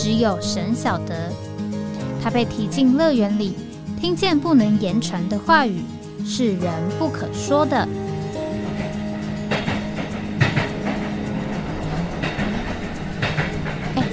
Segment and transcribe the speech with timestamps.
[0.00, 1.32] 只有神晓得，
[2.22, 3.56] 他被提进乐园里，
[4.00, 5.82] 听见不能言传的话语，
[6.24, 7.76] 是人不可说的。
[13.96, 14.04] 哎，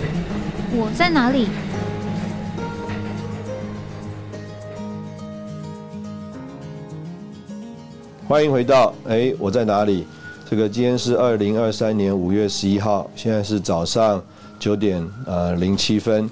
[0.72, 1.50] 我在哪里？
[8.28, 10.08] 欢迎回到哎，我在哪里？
[10.50, 14.20] 这个今天是二零二三年五月十一号，现在是早上。
[14.60, 16.30] 九点呃零七分，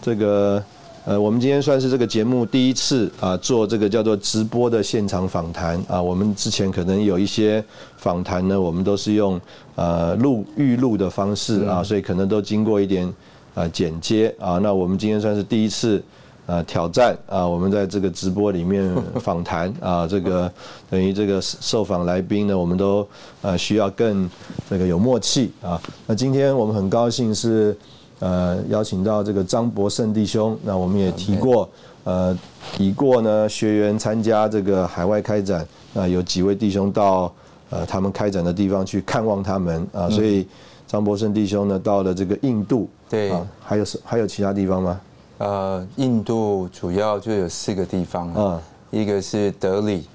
[0.00, 0.62] 这个
[1.04, 6.00] 呃我们今天算是这个节目第一次啊做这个叫做直播的现场访谈啊。
[6.00, 7.62] 我们之前可能有一些
[7.96, 9.40] 访谈呢，我们都是用
[9.74, 13.12] 呃录预录的方式啊，所以可能都经过一点
[13.54, 14.58] 啊剪接啊。
[14.62, 16.02] 那我们今天算是第一次
[16.46, 20.50] 啊挑战啊，我们在这个直播里面 访谈啊，这个
[20.90, 23.06] 等于这个受访来宾呢，我们都
[23.42, 24.28] 呃需要更
[24.68, 25.80] 这个有默契啊。
[26.06, 27.76] 那今天我们很高兴是。
[28.20, 31.68] 呃，邀请到这个张博胜弟兄，那我们也提过，
[32.04, 32.34] 呃，
[32.72, 37.30] 提过呢，学员参加这个海外开展，那有几位弟兄到
[37.70, 40.46] 呃他们开展的地方去看望他们啊，所以
[40.86, 44.98] 张博胜弟兄呢到了这个印度，对，啊还有是还有其他地方吗？
[45.38, 50.06] 呃，印度主要就有四个地方嗯，一个是德里，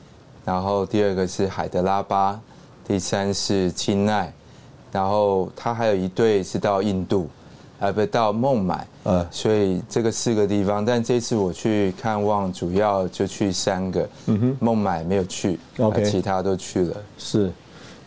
[0.45, 2.39] 然后第二个是海德拉巴，
[2.87, 4.31] 第三是钦奈，
[4.91, 7.27] 然后他还有一队是到印度。
[7.81, 16.97] 呃，不到孟买，呃，所以这个四个地方，但这次我去看望，主要就去三个，嗯哼，孟买没有去，OK，其他都去了。
[17.17, 17.49] 是，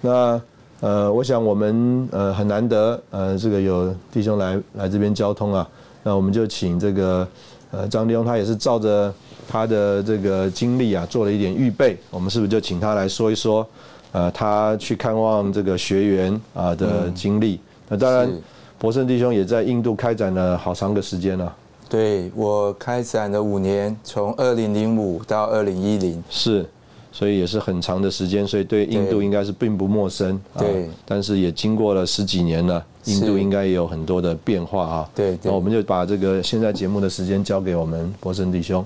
[0.03, 0.39] 那
[0.81, 5.67] 呃，我想我们呃很难得，呃，这个有弟兄来来这边交通啊，
[6.03, 7.27] 那我们就请这个
[7.71, 9.13] 呃张弟兄，他也是照着
[9.49, 13.67] 他的这个经历啊，做了一点预备，我们是不是就请他来说一说，
[14.13, 17.61] 呃，他去看望这个学员啊的经历？
[17.89, 18.31] 那当然。
[18.79, 21.55] 博胜弟兄也在印度开展了好长的时间了。
[21.89, 26.21] 对我开展了五年，从二零零五到二零一零。
[26.29, 26.67] 是，
[27.13, 30.37] 所以也是很长的时间，所以对印度应该是并不陌生。
[30.59, 35.11] 对，但是也经过了十几年了，印度应该也有很多的变化啊。
[35.15, 38.85] 对，那我们就把这个现在节目的时间交给我们博胜弟兄。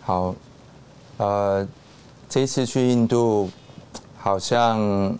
[0.00, 0.34] 好，
[1.18, 1.66] 呃，
[2.28, 3.50] 这次去印度，
[4.16, 5.16] 好像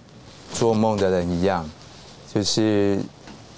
[0.52, 1.68] 做梦的人一样，
[2.32, 2.98] 就是。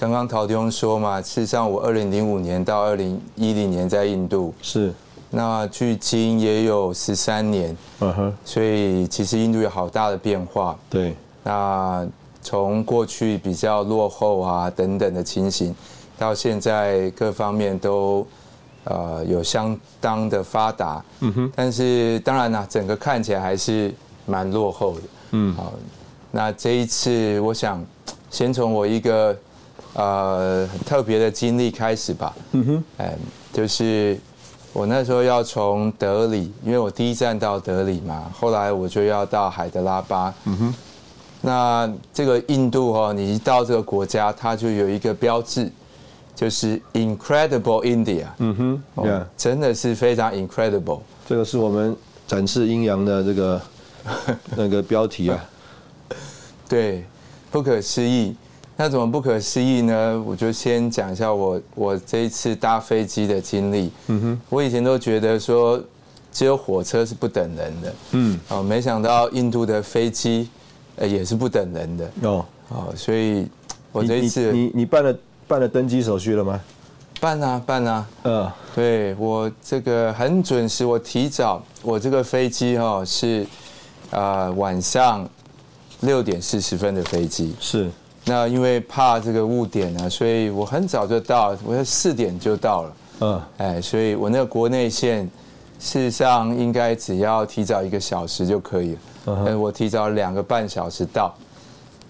[0.01, 4.95] 刚刚陶弟兄说嘛，事实上我二零零五年到二零一零年在印度，是，
[5.29, 12.09] 那距今也有十三年，嗯哼，所以其实印度有好大的变化，对，那
[12.43, 15.75] 从过去比较落后啊等等的情形，
[16.19, 18.27] 到现在各方面都
[18.85, 23.95] 呃有相当的发达，嗯哼，但是当然啦，整个看起来还是
[24.27, 25.03] 蛮落后的，
[25.33, 25.73] 嗯，好，
[26.31, 27.85] 那这一次我想
[28.31, 29.37] 先从我一个。
[29.95, 32.33] 呃，很特别的经历开始吧。
[32.53, 33.17] 嗯哼，哎，
[33.53, 34.17] 就是
[34.73, 40.33] 我那时候要从德里，因为我第一站到德里嘛，后来我就要到海德拉巴。
[40.45, 40.75] 嗯哼，
[41.43, 45.71] 那这个印度哈，你一到这个国家，它就有一个标志，
[46.35, 48.27] 就是 Incredible India。
[48.39, 51.01] 嗯哼，真的是非常 incredible。
[51.27, 51.97] 这个是我们
[52.27, 53.63] 展示阴阳的这个
[54.57, 55.45] 那个标题啊。
[56.69, 57.05] 对，
[57.51, 58.37] 不可思议。
[58.77, 60.23] 那怎么不可思议呢？
[60.27, 63.91] 我就先讲一下我我这一次搭飞机的经历。
[64.07, 65.83] 嗯哼，我以前都觉得说
[66.33, 67.95] 只有火车是不等人的。
[68.13, 70.49] 嗯，哦，没想到印度的飞机
[71.01, 72.11] 呃也是不等人的。
[72.23, 73.49] 哦，哦，所以
[73.91, 75.19] 我这一次你你办了
[75.49, 76.61] 办了登机手续了吗？
[77.21, 78.07] 办啊办啊。
[78.23, 83.47] 嗯，对我这个很准时，我提早我这个飞机哈是
[84.11, 85.29] 啊晚上
[86.01, 87.91] 六点四十分的飞机是。
[88.27, 92.93] 那因为怕这个误点呢，所以我很早就到，我四点就到了。
[93.21, 95.29] 嗯，哎，所以我那个国内线
[95.79, 98.99] 事实上应该只要提早一个小时就可以了。
[99.27, 101.35] 嗯，我提早两个半小时到，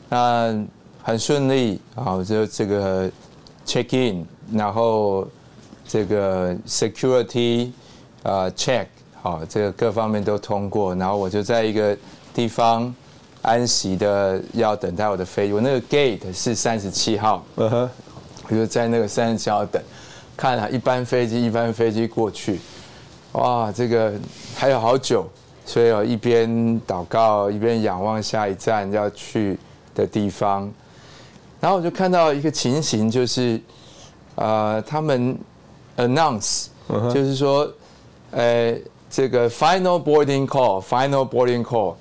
[0.09, 0.65] 那
[1.03, 3.11] 很顺利啊，就这个
[3.67, 5.27] check in，然后
[5.87, 7.71] 这个 security
[8.23, 8.87] 啊 check，
[9.21, 11.97] 好，这个各方面都通过，然后我就在一个
[12.35, 12.95] 地方。
[13.43, 17.89] 安息的要等待我的飞机，我那个 gate 是三十七号，我
[18.51, 19.83] 就在那个三十七号等，
[20.37, 22.61] 看啊，一班飞机一班飞机过去，
[23.33, 24.13] 哇，这个
[24.55, 25.27] 还有好久，
[25.71, 26.51] 所以哦，一边
[26.87, 29.57] 祷告一边仰望下一站要去
[29.95, 30.69] 的地方，
[31.61, 33.61] 然后我就看到一个情形，就是
[34.35, 35.39] 呃，他们
[35.97, 36.67] announce，
[37.15, 37.71] 就是说，
[38.33, 38.75] 呃。
[39.13, 41.97] 这个 final boarding call，final boarding call，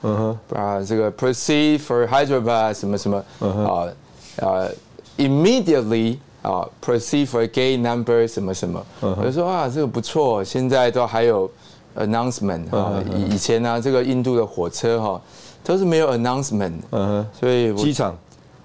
[0.53, 3.89] 啊，这个 proceed for Hyderabad 什么什么，啊，
[4.35, 4.71] 呃
[5.17, 11.49] ，immediately 啊，proceed for gate number 什么什么，我就说啊，这个不错，现在都还有
[11.95, 15.21] announcement 啊，以以前呢，这个印度的火车哈
[15.63, 18.17] 都是没有 announcement，嗯所以机场，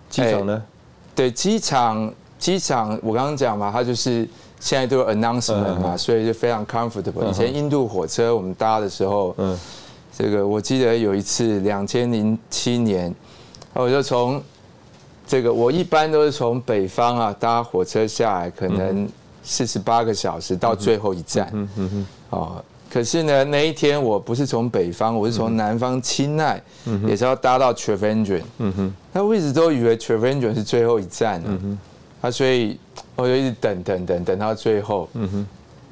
[0.09, 0.63] 机场呢？
[1.15, 4.29] 对，机场，机场，我刚刚讲嘛，它就是。
[4.61, 7.29] 现在都有 announcement 嘛，所以就非常 comfortable。
[7.29, 9.59] 以前印度火车我们搭的时候，嗯，
[10.17, 13.15] 这个我记得有一次两千零七年，
[13.75, 14.43] 我就从
[15.27, 19.07] 这个我一般都是从北方啊搭火车下来，可能
[19.43, 26.63] 四十八个小时到最后一站，嗯嗯嗯，哦，可是呢那一天我不是从北方，我是从南方钦奈，
[27.09, 31.79] 也是要搭到 Trivandrum，嗯哼，那我一直都以为 Trivandrum 是最后一站呢，嗯哼，
[32.29, 32.79] 啊所以。
[33.17, 35.47] 我就一直等等等等到最后，嗯哼，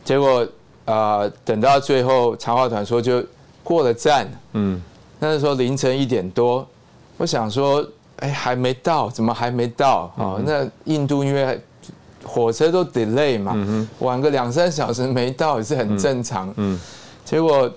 [0.04, 0.44] 结果
[0.84, 3.24] 啊，等到最后，长话短说就
[3.62, 4.82] 过了站，嗯，
[5.20, 6.66] 那时候凌晨一点多，
[7.16, 10.12] 我想说，哎，还没到，怎么还没到？
[10.16, 11.60] 啊，那印度因为
[12.24, 13.56] 火车都 delay 嘛，
[13.98, 16.78] 晚个两三小时没到也是很正常，嗯，
[17.24, 17.70] 结果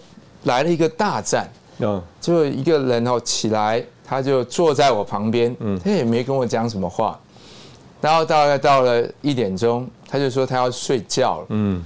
[0.44, 1.50] 来了一个大站，
[1.80, 7.20] 嗯，就一个人哦起来，他就坐在我旁边，嗯，他也没跟我讲什么话。
[8.02, 11.46] 然后大概到了一点钟，他就说他要睡觉了。
[11.50, 11.84] 嗯，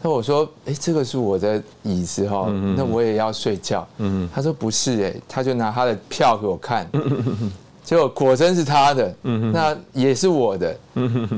[0.00, 3.84] 那我说，哎，这个是我的椅子哈，那我也要睡觉。
[3.98, 6.88] 嗯，他说不是哎，他就拿他的票给我看，
[7.86, 10.76] 结果果真是他的，那也是我的。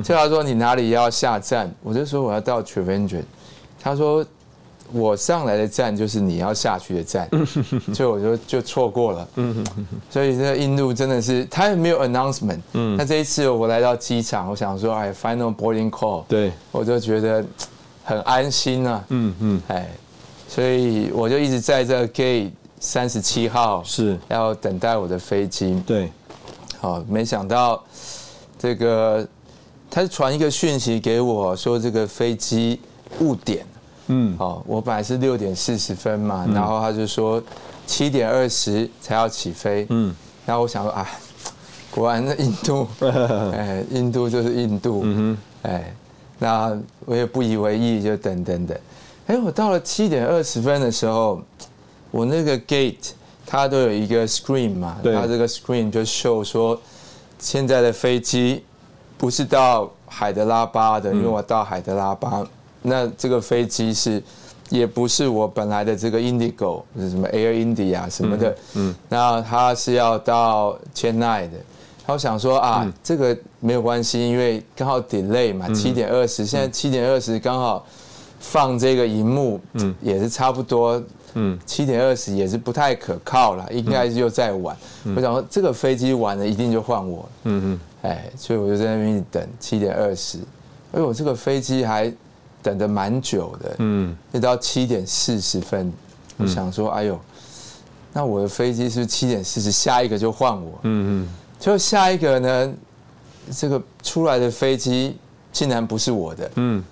[0.02, 3.24] 就他说你哪里要下站，我就说我要到 t r i v a n d r
[3.80, 4.26] 他说。
[4.90, 7.28] 我上来的站就是你要下去的站，
[7.92, 9.28] 所以我就就错过了。
[10.08, 12.58] 所以这印度真的是他也没有 announcement。
[12.96, 17.44] 那这一次我来到机场，我想说哎，final boarding call，对，我就觉得
[18.02, 19.04] 很安心啊。
[19.10, 19.86] 嗯嗯，哎，
[20.48, 22.50] 所以我就一直在这 gate
[22.80, 25.82] 三十七号是要等待我的飞机。
[25.86, 26.10] 对，
[26.80, 27.82] 好，没想到
[28.58, 29.26] 这个
[29.90, 32.80] 他传一个讯息给我说这个飞机
[33.20, 33.66] 误点。
[34.10, 37.42] 嗯，好，我本来是六点四十分嘛，然后他就说
[37.86, 40.14] 七点二十才要起飞，嗯，
[40.46, 41.06] 然后我想说啊，
[41.90, 42.88] 果然那印度，
[43.52, 45.94] 哎，印度就是印度，嗯哼，哎，
[46.38, 46.74] 那
[47.04, 48.78] 我也不以为意，就等等等，
[49.26, 51.42] 哎，我到了七点二十分的时候，
[52.10, 53.10] 我那个 gate
[53.50, 56.78] 它都有一个 screen 嘛，它这个 screen 就 show 说
[57.38, 58.62] 现在的飞机
[59.16, 62.46] 不是到海德拉巴的，因为我到海德拉巴。
[62.82, 64.22] 那这个飞机是，
[64.68, 71.56] 也不是我本来的这个 Indigo，是什么 Air India 什么的，嗯，那它是要到 Chennai 的，
[72.06, 77.84] 他想说啊，这个没有关系，因为刚好 delay 嘛，七点二十，现在七点二十刚好
[78.38, 81.02] 放这个荧幕，嗯，也是差不多，
[81.38, 84.76] 嗯，七点二十也是不太可靠了，应该又再晚，
[85.16, 90.38] 我想说这个飞机晚了一定就换我，嗯嗯，哎，所以我就在那边等七点二十，
[90.92, 92.12] 哎呦，这个飞机还。
[92.60, 95.90] 等的蛮久的，嗯，一直到七点四十分，
[96.38, 97.18] 我想说，哎呦，
[98.12, 101.28] 那我的飞机是七点四十，下一个就换我，嗯嗯，
[101.60, 102.74] 就下一个呢，
[103.52, 105.16] 这个出来的飞机
[105.52, 106.84] 竟然不是我的，嗯，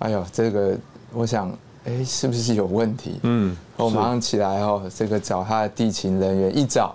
[0.00, 0.76] 哎呦，这个
[1.12, 3.18] 我想，哎，是不是有问题？
[3.22, 6.94] 嗯，我马上起来哦，这个找他的地勤人员一找，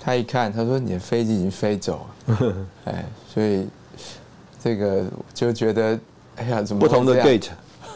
[0.00, 2.54] 他一看，他说你的飞机已经飞走了，
[2.86, 3.66] 哎，所以
[4.62, 5.04] 这个
[5.34, 5.98] 就觉得。
[6.36, 7.48] 哎呀，怎么不同的 gate？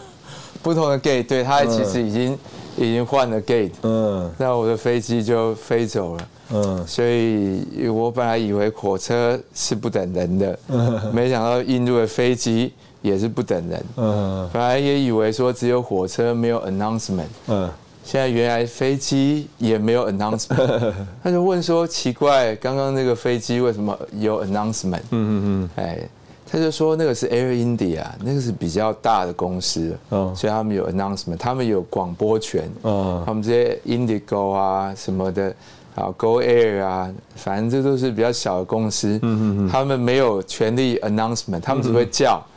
[0.63, 2.39] 不同的 gate，对，他其实已经
[2.77, 3.71] 已经换了 gate。
[3.83, 6.29] 嗯，那我的飞机就飞走了。
[6.51, 10.59] 嗯，所以我本来以为火车是不等人的，
[11.11, 12.75] 没想到印度的飞机
[13.05, 13.85] 也是不等人。
[13.97, 17.29] 嗯，本来也以为说只有火车没有 announcement。
[17.47, 17.71] 嗯，
[18.03, 20.93] 现在原来飞机也没有 announcement。
[21.23, 25.03] 他就问说：奇怪，刚刚那个飞机为什么有 announcement？
[25.11, 25.99] 嗯嗯嗯，哎。
[26.47, 35.53] 他就说那个是 Air India，那个是比较大的公司，所以他们有 announcement，他们有广播权，嗯他们这些 Indigo 啊什么的，
[35.97, 42.54] 啊 Go Air 啊，反正这都是比较小的公司，嗯嗯嗯他们没有权利 announcement，他们只会叫，嗯，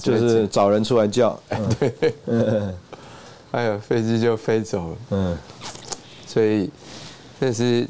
[0.00, 1.38] 就是找人出来叫，
[1.78, 2.14] 对，
[3.52, 5.38] 哎呦，飞机就飞走了，嗯，
[6.26, 6.70] 所以
[7.40, 7.86] 这是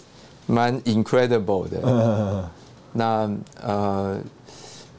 [0.47, 2.51] 蛮 incredible 的，
[2.93, 3.31] 那
[3.63, 4.19] 呃。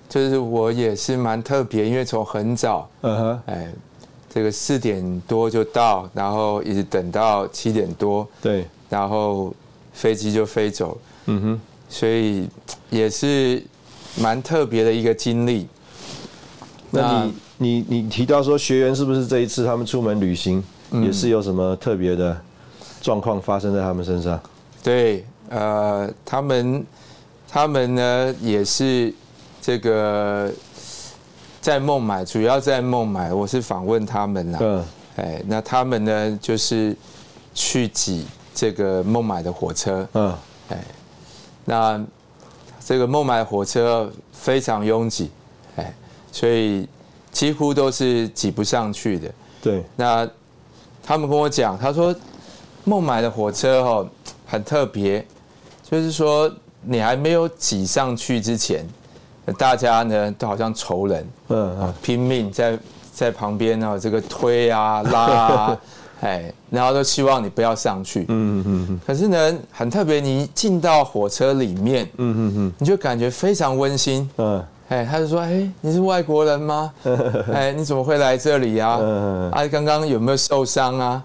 [0.08, 3.74] 就是我也是蛮特别，因为从很早，嗯哼，哎，
[4.30, 9.54] 这个四点多就到，然后一直等到七点多，对，然后
[9.92, 12.48] 飞机就飞走，嗯哼，所以
[12.90, 13.62] 也是
[14.22, 15.68] 蛮特别的一个经历。
[17.02, 22.36] 那你你你提到说学员是不是这一次他们出门旅行嗯也是有什么特别的
[23.02, 24.40] 状况发生在他们身上？
[24.84, 26.86] 对，呃，他们
[27.48, 29.14] 他们呢也是
[29.62, 30.52] 这个
[31.62, 34.60] 在孟买，主要在孟买，我是访问他们啦。
[34.62, 34.84] 嗯
[35.16, 36.94] 哎，那他们呢就是
[37.54, 40.36] 去挤这个孟买的火车，嗯
[40.70, 40.84] 哎，
[41.64, 42.04] 那
[42.86, 45.45] 这个孟买火车非常拥挤，哎，
[46.36, 46.86] 所以
[47.32, 49.32] 几乎都是挤不上去的。
[49.62, 50.28] 对，那
[51.02, 52.14] 他们跟我讲，他说
[52.84, 54.10] 孟买的火车哦
[54.46, 55.26] 很特别，
[55.90, 56.52] 就是说
[56.82, 58.86] 你还没有挤上去之前，
[59.58, 62.78] 大家呢都好像仇人，嗯嗯拼命在
[63.14, 65.82] 在旁边呢这个推啊拉啊，
[66.26, 68.26] 哎，然后都希望你不要上去。
[68.30, 74.30] 嗯嗯嗯可是呢，很特别，你一进到火车里面，嗯嗯嗯你就感觉非常温馨。
[74.38, 76.94] 嗯哎，他就说：“哎，你是外国人吗？
[77.52, 79.68] 哎，你怎么会来这里呀、嗯啊？
[79.68, 81.24] 刚刚有没有受伤啊？”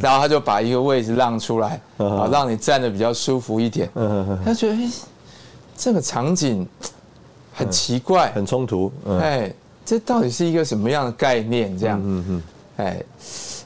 [0.00, 3.90] 然后他就把一个位置让出来，啊，让你站的比较舒服一点。
[3.96, 4.88] 嗯，他觉得，哎，
[5.76, 6.64] 这个场景
[7.52, 8.92] 很奇怪，很冲突。
[9.04, 9.52] 嗯哎，
[9.84, 11.76] 这到底是一个什么样的概念？
[11.76, 12.42] 这样，嗯嗯
[12.76, 13.02] 哎，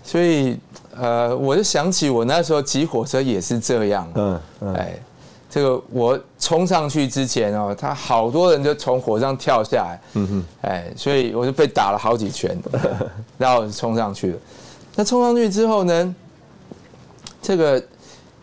[0.03, 0.59] 所以
[0.99, 4.11] 呃，我就想起我那时候挤火车也是这样。
[4.15, 4.75] 嗯嗯。
[4.75, 4.99] 哎，
[5.51, 10.45] 这个我冲上去之前哦，他好多人就从火上跳下来，嗯哼。
[10.63, 12.57] 哎，所以我就被打了好几拳，
[13.39, 14.39] 然后我就冲上去了。
[14.97, 16.15] 那冲上去之后呢，
[17.43, 17.83] 这个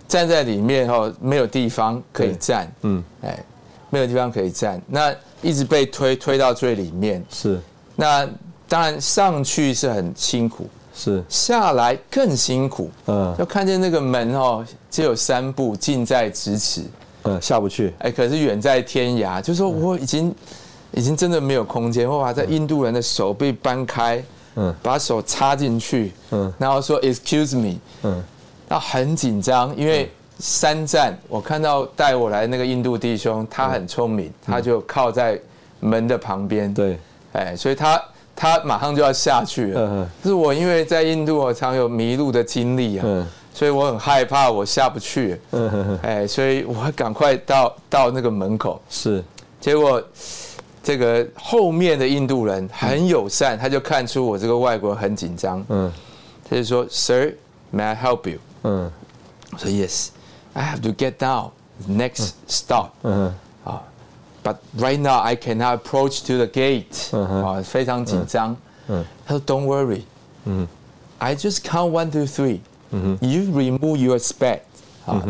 [0.07, 3.39] 站在里面哦，没有地方可以站，嗯，哎，
[3.89, 7.23] 没有地方可以站，那一直被推推到最里面。
[7.29, 7.59] 是。
[7.95, 8.27] 那
[8.67, 12.89] 当然上去是很辛苦，是，下来更辛苦。
[13.07, 13.35] 嗯。
[13.37, 16.83] 就看见那个门哦，只有三步，近在咫尺。
[17.23, 17.93] 嗯下不去。
[17.99, 20.33] 哎，可是远在天涯，就说我已经
[20.91, 24.23] 已经真的没有空间，我把这印度人的手臂搬开，
[24.55, 24.73] 嗯。
[24.81, 26.51] 把手插进去，嗯。
[26.57, 28.23] 然后说 Excuse me，嗯。
[28.67, 35.39] 那很紧张，因为三站，我看到带我来那个印度弟兄，他很聪明，他就靠在
[35.79, 36.97] 门的旁边，对，
[37.33, 38.01] 哎，所以他
[38.41, 39.81] 他马上就要下去了。
[39.81, 43.27] 嗯是我因为在印度，我常有迷路的经历啊，嗯。
[43.53, 45.39] 所以我很害怕我下不去，
[46.01, 49.23] 哎，所以我赶快到到那个门口，是。
[49.59, 50.01] 结果
[50.81, 55.93] 这个后面的印度人很友善，他就看出我这个外国人很紧张，嗯。
[56.49, 58.91] 他就说：“Sir，may I help you？” 嗯。
[59.51, 61.51] 我说：“Yes，I have to get down
[61.87, 63.31] next stop。”嗯。
[63.65, 63.83] 啊
[64.42, 68.56] ，But right now I cannot approach to the gate，嗯哼啊，非常紧张。
[68.88, 70.02] 嗯他说：“Don't worry，
[70.44, 70.66] 嗯
[71.18, 72.60] I just count one, two, three.
[72.90, 74.60] 嗯 You remove your spec.
[75.06, 75.22] 啊，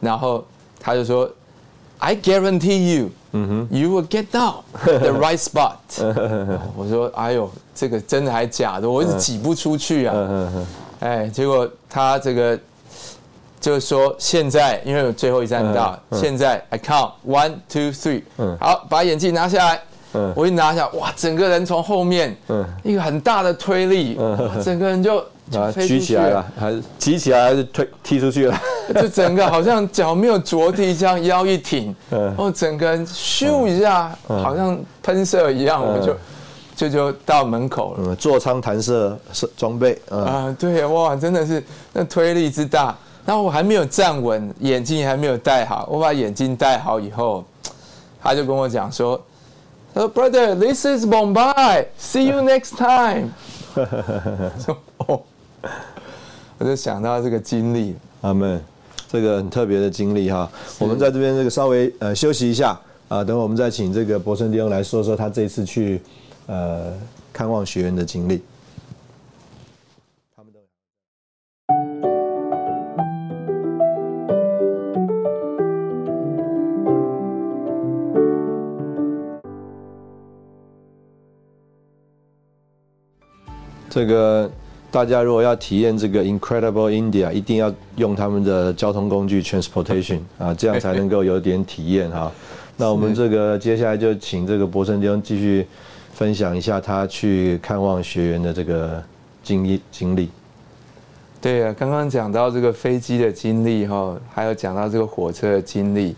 [0.00, 0.44] 然后
[0.78, 1.30] 他就说，
[1.98, 3.10] I guarantee you,
[3.70, 5.78] you will get down the right spot.
[6.76, 8.88] 我说，哎呦，这个真的还假的？
[8.88, 10.14] 我一直挤不出去啊。
[10.14, 10.66] 嗯嗯
[11.00, 12.58] 哎，结果他这个
[13.63, 18.21] 就是说，现在因为有最后一站到，现在 I count one, two, three.
[18.37, 19.79] 嗯好，把眼镜拿下来。
[20.15, 25.23] 嗯我一拿下，哇，整个人从后面，嗯一个很大的推力，哇整个人就
[25.87, 28.59] 举起来了，还是举起来还是推踢出去了？
[28.95, 36.17] 就整个好像脚没有着地，这样腰一挺，嗯然后整个人咻一下，好像喷射一样，我就
[36.75, 37.99] 就就到门口了。
[38.09, 42.93] 嗯，座舱弹射是装备，嗯啊，对，哇，真的是那推力之大。
[43.25, 45.87] 然后我还没有站稳，眼镜还没有戴好。
[45.89, 47.43] 我把眼镜戴好以后，
[48.21, 49.21] 他就跟我讲说
[49.95, 51.85] ：“他说，Brother, this is Bombay.
[51.97, 53.29] See you next time。
[54.59, 55.21] ”说哦，
[56.57, 57.95] 我就想到这个经历。
[58.21, 58.61] 阿门，
[59.09, 60.49] 这个很特别的经历哈。
[60.79, 62.77] 我们在这边这个稍微呃休息一下
[63.07, 66.01] 啊，等会我们再请这个博森弟兄来说说他这次去
[66.47, 66.93] 呃
[67.31, 68.41] 看望学员的经历。
[83.93, 84.49] 这个
[84.89, 92.31] 大家如果要体验这个 Incredible India，一定要用他们的交通工具 transportation 啊，这样才能够有点体验哈。
[92.75, 95.67] 那我们这个接下来就请这个博森弟兄继续
[96.11, 99.03] 分享一下他去看望学员的这个
[99.43, 100.27] 经历经历。
[101.39, 106.15] 对啊，刚刚讲到这个飞机的经历哈，还有讲到这个火车的经历。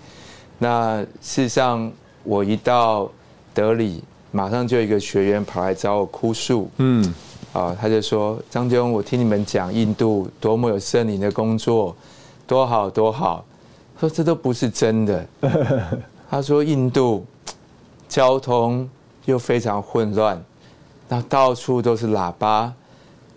[0.60, 1.92] 那事实上，
[2.24, 3.12] 我一到
[3.54, 4.02] 德里
[4.32, 7.14] 马上就有一个学员跑来找我哭诉，嗯，
[7.56, 11.96] 啊，他就说张兄，我听你们讲印度多么有圣灵的工作，
[12.46, 13.46] 多好多好，
[13.98, 15.26] 说这都不是真的。
[16.30, 17.26] 他说印度
[18.10, 18.90] 交通
[19.24, 20.44] 又非常混乱，
[21.08, 22.74] 那到处都是喇叭，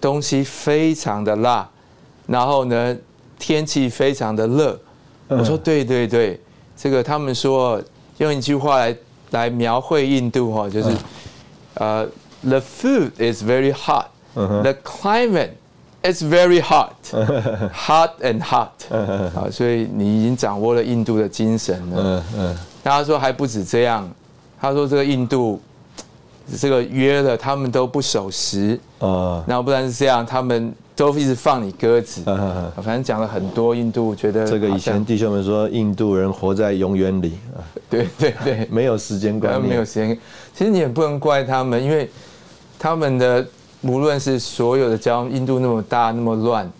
[0.00, 1.70] 东西非常的辣，
[2.26, 2.96] 然后呢
[3.38, 4.80] 天气非常的热。
[5.28, 6.40] 我说对对对，
[6.76, 7.80] 这个他们说
[8.16, 8.96] 用一句话来
[9.30, 10.96] 来描绘印度哈，就是
[11.74, 12.04] 呃
[12.42, 15.50] ，the food is very hot，the climate
[16.02, 22.02] is very hot，hot and hot，啊，所以你已经掌握了印度的精神了。
[22.02, 22.58] 嗯嗯。
[22.84, 24.08] 他说还不止这样，
[24.60, 25.60] 他说这个印度
[26.58, 28.78] 这个约了，他们都不守时。
[28.98, 30.74] 啊，然后不然是这样，他们。
[30.98, 32.22] 都一直放你鸽子，
[32.82, 37.38] 反正讲了很多印度，觉得这个以前弟兄们说印度人活在永远里。
[37.56, 40.18] 啊，对对对，没有时间观念，没有时间。
[40.52, 42.10] 其实你也不能怪他们，因为
[42.78, 43.46] 他们的
[43.82, 46.70] 无论是所有的交通，印度那么大那么乱，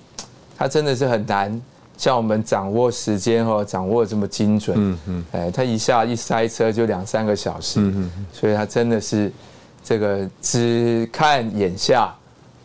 [0.57, 1.61] 他真的是很难
[1.97, 4.76] 像我们掌握时间和掌握这么精准。
[4.78, 9.33] 嗯嗯，哎，他一下一塞车就两三个小时，嗯嗯，所以他真的是
[9.83, 12.14] 这个只看眼下。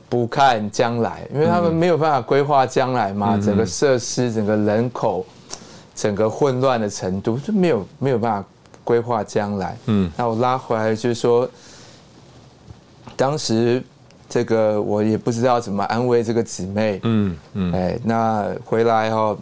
[0.10, 5.26] 不看将来，因为他们没有办法规划将来嘛，整个设施、整个人口、
[5.96, 8.48] 整个混乱的程度，就没有没有办法
[8.84, 9.76] 规划将来。
[9.88, 11.50] 嗯，那我拉回来就是说，
[13.16, 13.84] 当时
[14.30, 17.00] 这个我也不知道怎么安慰这个姊妹。
[17.04, 19.38] 嗯嗯，哎，那回来哦，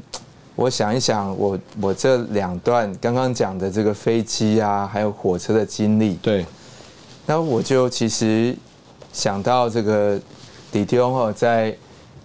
[0.56, 6.46] 我想一想，我我这两段刚刚讲的这个飞机啊，还有火车的经历，对，
[7.26, 8.56] 那我就其实
[9.14, 10.20] 想到这个。
[10.74, 11.70] 李弟兄哈在《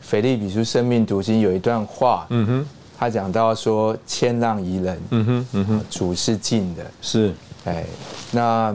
[0.01, 2.67] 腓利比书生命读经》有一段话，嗯哼，
[2.97, 7.85] 他讲到说：“谦让宜人，嗯哼，嗯哼，主是近的，是，哎，
[8.31, 8.73] 那，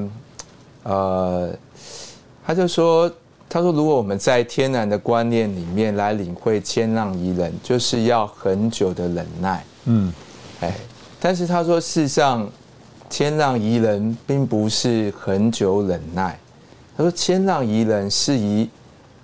[0.83, 1.53] 呃，
[2.45, 3.11] 他就说，
[3.49, 10.13] 他说，如果我们在天然的观念里面来领会谦让宜人，就是要很久的忍耐，嗯，
[10.61, 10.75] 哎，
[11.19, 12.49] 但是他说，事实上，
[13.09, 16.37] 谦让宜人并不是很久忍耐，
[16.97, 18.69] 他说，谦让宜人是以。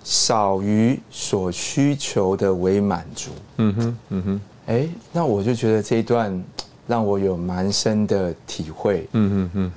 [0.04, 3.30] 少于所需求的为满足。
[3.58, 4.40] 嗯哼，嗯哼。
[4.68, 6.42] 哎，那我就觉得这一段
[6.86, 9.06] 让我有蛮深的体会。
[9.12, 9.72] 嗯哼哼。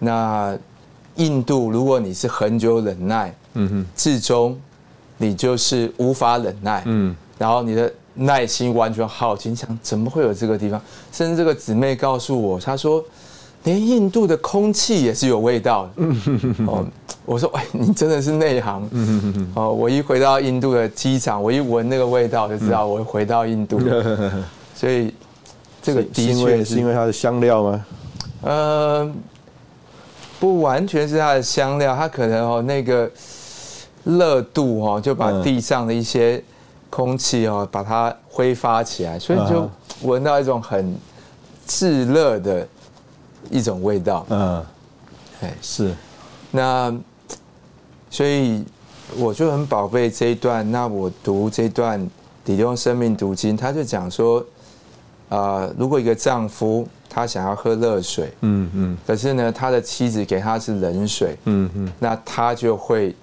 [0.00, 0.58] 那
[1.16, 4.58] 印度，如果你是很久忍耐，嗯哼，至终
[5.18, 6.82] 你就是无法忍耐。
[6.86, 7.14] 嗯。
[7.38, 10.80] 然后你的耐心完全耗尽，想怎么会有这个地方？
[11.12, 13.04] 甚至这个姊妹告诉我，她说。
[13.64, 16.04] 连印度的空气也是有味道的。
[16.68, 16.86] 哦，
[17.24, 18.88] 我说， 哎，你真的是内行。
[19.56, 23.80] 哦，我一回到印度的机场，我一闻那个味道，就知道我回到印度。
[24.72, 25.12] 所以，
[25.82, 27.86] 这个的确是因为它的香料吗？
[28.42, 29.12] 呃，
[30.38, 33.10] 不完全是它的香料，它可能哦那个
[34.04, 36.42] 热度哦，就把地上的一些
[36.90, 39.68] 空气哦，把它挥发起来，所以就
[40.02, 40.96] 闻到一种很
[41.66, 42.66] 炙热的。
[43.48, 44.60] 一种味道，嗯，
[45.40, 45.94] 哎是，
[46.50, 46.92] 那
[48.10, 48.64] 所以
[49.16, 50.68] 我就很宝贝这一段。
[50.72, 52.00] 那我读这段
[52.44, 54.44] 《底用生命读经》，他就讲说，
[55.28, 63.16] 啊，如果一个丈夫他想要喝热水，嗯嗯，可是呢，他的妻子给他是冷水，嗯嗯，那他就会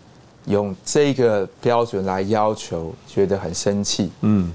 [0.47, 4.51] 用这个标准来要求，觉得很生气，嗯。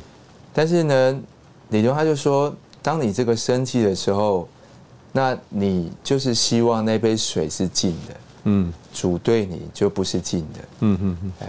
[0.53, 1.21] 但是呢，
[1.69, 4.49] 李东他就说，当你这个生气的时候。
[5.11, 11.47] 那你就是希望那杯水是静的，嗯，主对你就不是静的，嗯嗯嗯，哎，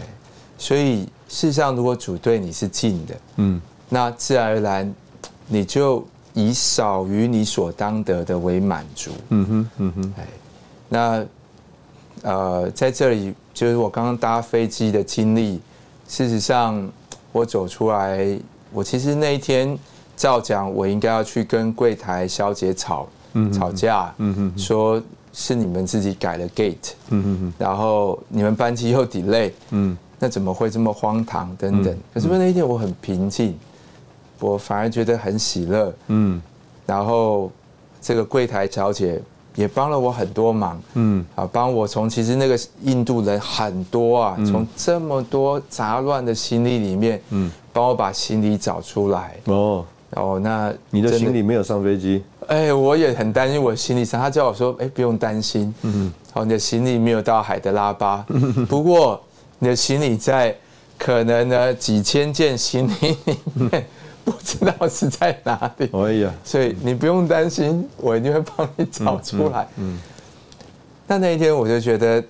[0.56, 4.94] 所以事实上，如果主对你是静的，嗯，那自然而然
[5.46, 6.02] 你就
[6.48, 10.26] 以少于你所当得的为满足，嗯哼嗯哼，哎，
[10.88, 11.26] 那
[12.22, 15.60] 呃，在这里就是我刚刚搭飞机的经历，
[16.08, 16.88] 事实上
[17.32, 18.38] 我走出来，
[18.72, 19.78] 我其实那一天
[20.16, 23.08] 照讲，我应该要去跟柜台小姐吵。
[23.52, 24.12] 吵架，
[24.56, 25.00] 说
[25.32, 26.94] 是你们自己改了 gate，
[27.56, 29.52] 然后你们班机又 delay，
[30.18, 31.54] 那怎么会这么荒唐？
[31.54, 31.96] 等等？
[32.12, 33.56] 可是那一天我很平静，
[34.40, 35.92] 我反而觉得很喜乐。
[36.08, 36.40] 嗯，
[36.86, 37.50] 然后
[38.00, 39.20] 这个柜台小姐
[39.54, 40.82] 也帮了我很多忙。
[40.94, 49.36] 嗯，啊，帮我从其实那个印度人很多啊，从这么多杂乱的行李里面，嗯，帮我把行李找出来。
[49.44, 49.84] 哦。
[50.16, 52.24] 哦，那你的行李没有上飞机？
[52.48, 54.20] 哎，我也很担心我行李上。
[54.20, 58.26] 他叫我说：“哎，不用担心，嗯，好，你的行李没有到海德拉巴，
[58.68, 59.22] 不过
[59.60, 60.52] 你的行李在
[60.98, 63.86] 可能呢几千件行李里面，
[64.30, 65.90] 不知道是在哪里。
[65.92, 69.66] 哎呀，所以你不用担心，我一定会帮你找出来。
[69.76, 69.98] 嗯，
[71.06, 72.22] 那那一天我就觉得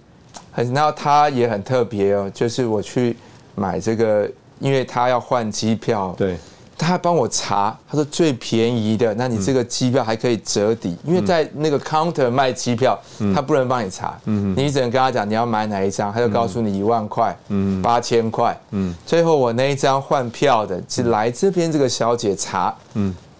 [0.50, 3.16] 很，然后他也很特别哦，就是我去
[3.54, 6.38] 买这个，因为他要换机票，对，
[6.80, 12.98] 他还帮我查，他说最便宜的，那你这个机票还可以折抵，因为在那个 counter 卖机票，
[13.34, 17.36] 他不能帮你查，你只能跟他讲你要买哪一张，他就告诉你一万块，
[17.82, 18.58] 八千块，
[19.04, 22.74] 最后我那一张换票的是来这边这个小姐查，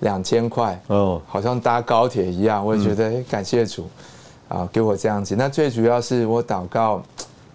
[0.01, 3.89] 两千块，哦，好像搭高铁一样，我也觉得感谢主。
[4.51, 5.37] 啊，给我这样子。
[5.37, 7.01] 那最主要是我祷告，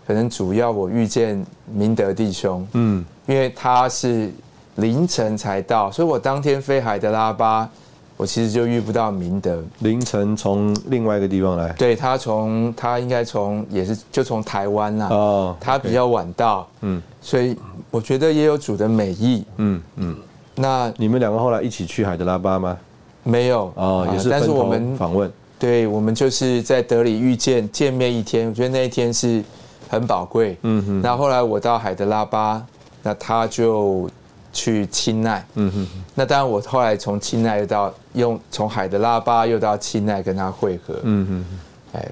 [0.08, 4.32] 可能主要我遇见明德弟兄，嗯，因为他是
[4.76, 7.70] 凌晨才到，所以我当天飞海德拉巴，
[8.18, 9.64] 我其实就遇不到明德。
[9.80, 17.58] 凌晨从另外一个地方来，对他从他应该从也是就从台湾啦，哦，他比较晚到，嗯，所以
[17.90, 20.16] 我觉得也有主的美意，嗯嗯。
[20.58, 22.78] 那你们两个后来一起去海德拉巴吗？
[23.24, 25.32] 没有，哦，也是，但是我们访问。
[25.58, 29.44] 对，我们就是在德里遇见见面一天，我觉得那一天是
[29.90, 30.58] 很宝贵。
[30.62, 31.02] 嗯哼。
[31.02, 32.66] 那后来我到海德拉巴，
[33.02, 34.10] 那他就
[34.56, 35.46] 去钦奈。
[35.54, 35.88] 嗯哼。
[36.15, 41.00] 那当然，我后来从钦奈又到用从海德拉巴又到钦奈跟他会合。
[41.04, 42.00] 嗯哼。
[42.00, 42.12] 哎，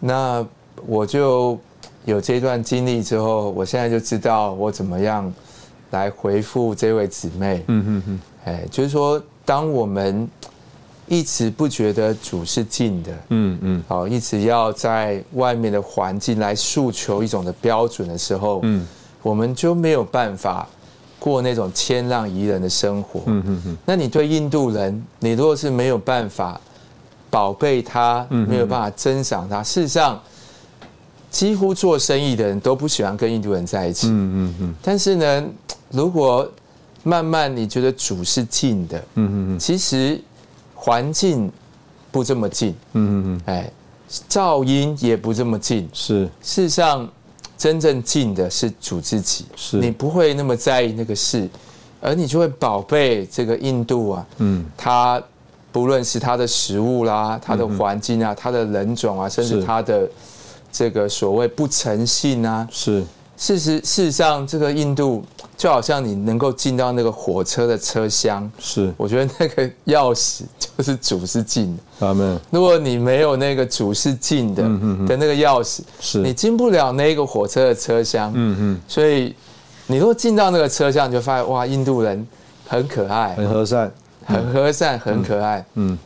[0.00, 0.44] 那
[0.86, 1.56] 我就
[2.04, 5.32] 有这段经历之后，我现在就知道我怎么样
[5.90, 7.62] 来回复这位姊妹。
[7.68, 8.20] 嗯哼哼。
[8.46, 10.28] 哎，就是说，当我们。
[11.10, 18.86] 一直不觉得主是近的，嗯嗯，好，一直要在外面的环境来诉求一种的标准的时候，嗯，
[19.22, 20.68] 我们就没有办法
[21.18, 23.76] 过那种谦让宜人的生活，嗯嗯嗯。
[23.84, 26.60] 那你对印度人，你如果是没有办法
[27.30, 30.20] 宝贝他，没有办法珍赏他，事实上，
[31.30, 34.74] 几乎做生意的人都不喜欢跟印度人在一起，嗯嗯嗯。
[34.82, 35.44] 但是呢，
[35.90, 36.50] 如果
[37.02, 40.20] 慢慢你觉得主是近的，嗯嗯嗯，其实。
[40.80, 41.50] 环境
[42.12, 43.70] 不这么近，嗯嗯嗯，哎，
[44.30, 46.24] 噪音也不这么近，是。
[46.40, 47.06] 事实上，
[47.58, 49.78] 真正近的是主自己，是。
[49.78, 51.46] 你不会那么在意那个事，
[52.00, 55.20] 而你就会宝贝这个印度啊，嗯，它
[55.72, 60.08] 不论是它的食物啦，它的环境啊，它的人种啊，甚至它的
[60.70, 63.04] 这个所谓不诚信啊，是。
[63.36, 65.24] 事实事实上，这个印度
[65.58, 70.42] 就好像你能够进到那个火车的车厢，是我觉得那个钥匙
[70.76, 72.06] 就是主是进的。
[72.06, 72.38] 阿门。
[72.50, 78.32] 如果你没有那个主是进的的那个钥匙，是你进不了那个火车的车厢。
[78.36, 78.80] 嗯嗯。
[78.86, 79.34] 所以
[79.88, 82.24] 你如果进到那个车厢，你就发现哇，印度人
[82.64, 83.92] 很可爱，很和善，
[84.24, 85.66] 很和善，很可爱。
[85.74, 85.98] 嗯。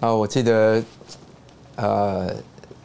[0.00, 0.82] 啊，我记得，
[1.76, 2.34] 呃，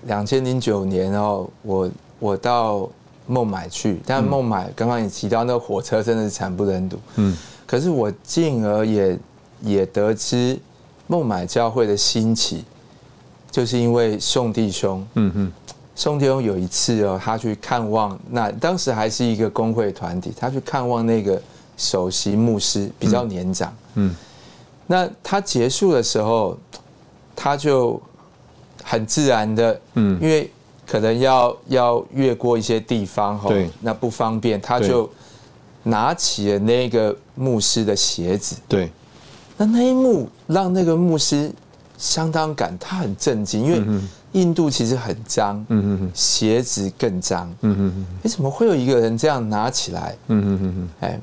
[0.04, 1.90] 两千零九年哦，我。
[2.20, 2.90] 我到
[3.28, 6.98] 孟买去，但孟买刚刚你提到那个火车真的是惨不忍睹。
[7.18, 9.20] 嗯，可是我进而也
[9.62, 10.58] 也得知
[11.08, 12.64] 孟买教会的兴起，
[13.52, 15.06] 就是因为宋弟兄。
[15.16, 15.52] 嗯哼，
[15.94, 21.42] 宋弟兄有一次哦，他去看望那当时还是一个工会团体，他去看望那个
[21.76, 23.76] 首席牧师，比较年长。
[23.96, 24.16] 嗯，
[24.88, 26.58] 那他结束的时候，
[27.36, 28.02] 他就
[28.84, 30.50] 很自然的，嗯，因为。
[30.88, 35.10] 可能要要越过一些地方哈，那不方便，他就
[35.84, 38.56] 拿起了那个牧师的鞋子。
[38.70, 38.90] 对，
[39.58, 41.52] 那那一幕让那个牧师
[41.98, 50.16] 相当感，他很震惊，因为印度其实很脏，嗯嗯鞋子更脏，嗯嗯嗯，为什么会有一个人这样拿起来？
[50.28, 51.20] 嗯嗯嗯嗯，哎，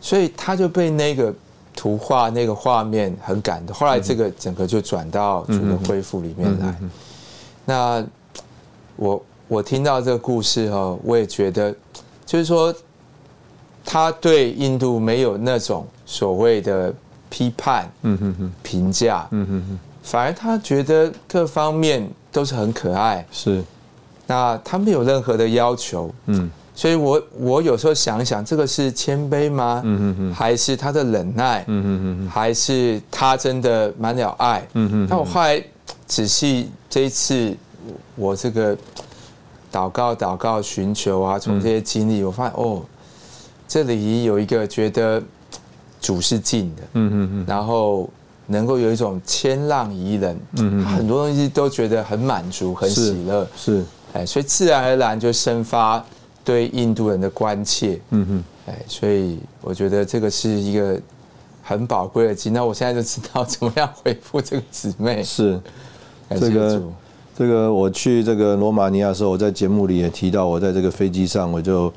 [0.00, 1.32] 所以他就被那个
[1.76, 3.72] 图画那个画面很感动。
[3.72, 6.74] 后来这个整个就转到主的恢复里面来，
[7.64, 8.04] 那。
[8.96, 11.74] 我我听到这个故事哈，我也觉得，
[12.24, 12.74] 就是说，
[13.84, 16.92] 他对印度没有那种所谓的
[17.30, 23.62] 批判、嗯哼哼评价，嗯哼哼，反而他觉得各方面都是很可爱，是。
[24.26, 29.82] 那他没有任何的要求，嗯，所以我我有时候想想，这个是谦卑吗？
[29.84, 31.64] 嗯还是他的忍耐？
[31.68, 34.66] 嗯还是他真的满了爱？
[34.72, 35.06] 嗯哼。
[35.08, 35.62] 那我后来
[36.06, 37.56] 仔细这一次。
[38.14, 38.76] 我这个
[39.72, 42.82] 祷告、祷告、寻求啊，从这些经历，我发现哦，
[43.68, 45.22] 这里有一个觉得
[46.00, 48.08] 主是近的，嗯嗯嗯，然后
[48.46, 56.02] 能够有一种谦让宜人，嗯嗯，很多东西都觉得很满足、很喜乐，是，哎，所以自然而然就生发
[56.44, 60.98] 对印度人的关切，嗯哼，哎，所以我觉得这个是一个
[61.62, 65.60] 很宝贵的经那我现在就知道怎么样回复这个姊妹，是，
[66.30, 66.80] 这个。
[67.36, 71.92] 这个我去这个罗马尼亚的时候，我在节目里也提到，我在这个飞机上我就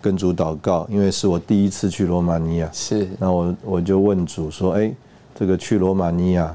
[0.00, 2.70] 跟主祷告，因为是我第一次去罗马尼亚。
[2.72, 3.08] 是。
[3.18, 4.94] 那我我就问主说：“哎，
[5.34, 6.54] 这个去罗马尼亚，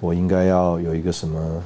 [0.00, 1.62] 我应该要有一个什么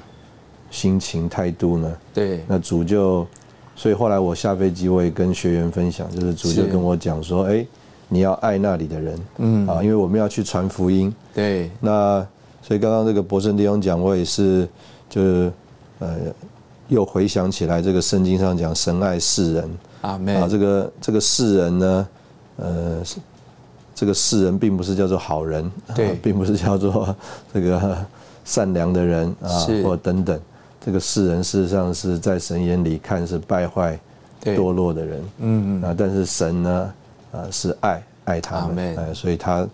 [0.71, 1.97] 心情态度呢？
[2.13, 3.27] 对，那主就，
[3.75, 7.65] 所以后来我下飞机，我也跟学员分享，就是主就跟我讲说，哎，
[8.09, 11.11] 你要爱那里的人，嗯啊，因为我们要去传福音。
[11.33, 12.27] 对，那
[12.61, 14.69] 所以刚刚这个博圣弟兄讲，我也是，
[15.09, 15.51] 就是
[16.01, 16.17] 呃，
[16.89, 22.09] 又回想起来，这个圣经上讲神爱世人，啊，啊，这个这个世人呢，
[22.57, 23.03] 呃，
[23.95, 27.15] 这个世人并不是叫做好人，对，并不是叫做
[27.55, 27.97] 这个
[28.45, 29.49] 善良的人啊，
[29.85, 30.41] 或等等。
[30.83, 34.01] 这个世人事实上是在神眼里看是败坏、
[34.43, 35.85] 堕落的人，嗯嗯。
[35.85, 36.95] 啊，但是神呢，
[37.33, 39.69] 啊是爱爱他们，哎，所以他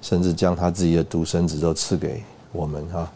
[0.00, 3.12] 甚至将他自己的独生子都赐给我们哈，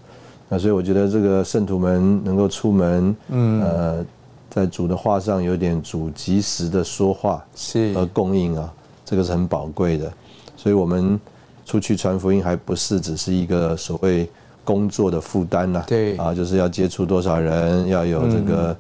[0.51, 3.63] 那所以我觉得这个圣徒们能够出门，嗯。
[3.63, 4.05] 呃，
[4.51, 7.95] 在主的话上有点主及时的说话是。
[7.95, 8.71] 和供应啊，
[9.07, 10.13] 这个是很宝贵的，
[10.55, 11.19] 所以我们
[11.65, 14.29] 出去传福音还不是只是一个所谓。
[14.63, 16.17] 工作的负担呐，对。
[16.17, 18.77] 啊，就是要接触多少人，要有这个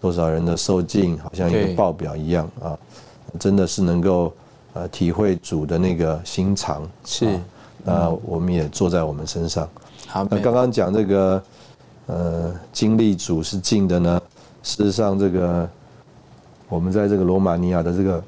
[0.00, 2.78] 多少人的受尽，好像一个报表一样啊，
[3.38, 4.32] 真的是能够
[4.72, 7.38] 呃体会主的那个心肠是，
[7.84, 9.68] 那我们也坐在我们身上。
[10.14, 11.42] 好，那刚刚讲这个
[12.06, 14.22] 呃经历主是近的呢，
[14.62, 15.68] 事实上这个
[16.68, 18.22] 我们在这个罗马尼亚的这个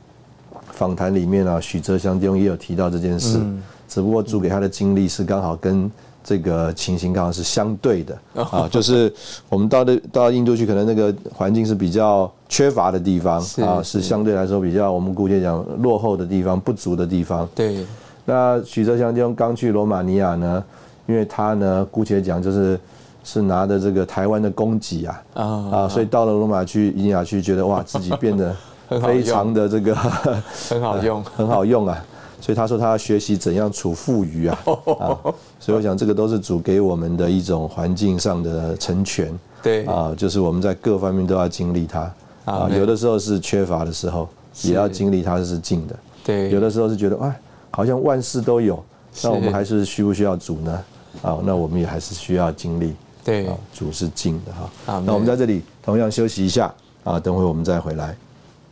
[0.72, 3.38] 访谈里面啊，许哲祥弟兄也有提到这件事，
[3.86, 5.88] 只不过主给他的经历是刚好跟。
[6.28, 9.14] 这个情形刚好是相对的啊，就是
[9.48, 17.48] 我们到的到印度去，可能那个环境是比较缺乏的地方啊，是相对来说比较我们姑且讲落后的地方、不足的地方。
[17.54, 17.86] 对。
[18.24, 20.64] 那许哲祥弟兄刚去罗马尼亚呢，
[21.06, 22.78] 因为他呢姑且讲就是
[23.24, 28.54] 是拿着这个台湾的供给啊啊，所以到了罗马去尼亚去，觉得哇 自己变得
[29.02, 29.94] 非常的这个
[30.68, 32.04] 很好用， 很好用啊。
[32.38, 34.58] 所以他说他要学习怎样处富余啊，
[35.00, 35.18] 啊，
[35.58, 42.12] 所以我想这个都是主给我们的一种环境上的成全，对，啊，就是我们在各方面都要经历它，
[42.44, 44.28] 啊，有的时候是缺乏的时候，
[44.62, 47.40] 也要经历它是尽的，对，有的时候是觉得哎，
[47.70, 48.80] 好像万事都有，
[49.24, 50.84] 那我们还是需不需要主呢？
[51.22, 56.72] 啊，那我们也还是需要经历，对，主是尽的哈，那我们在这里同样休息一下，
[57.04, 58.16] 啊，等会我们再回来，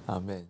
[0.06, 0.44] 阿门。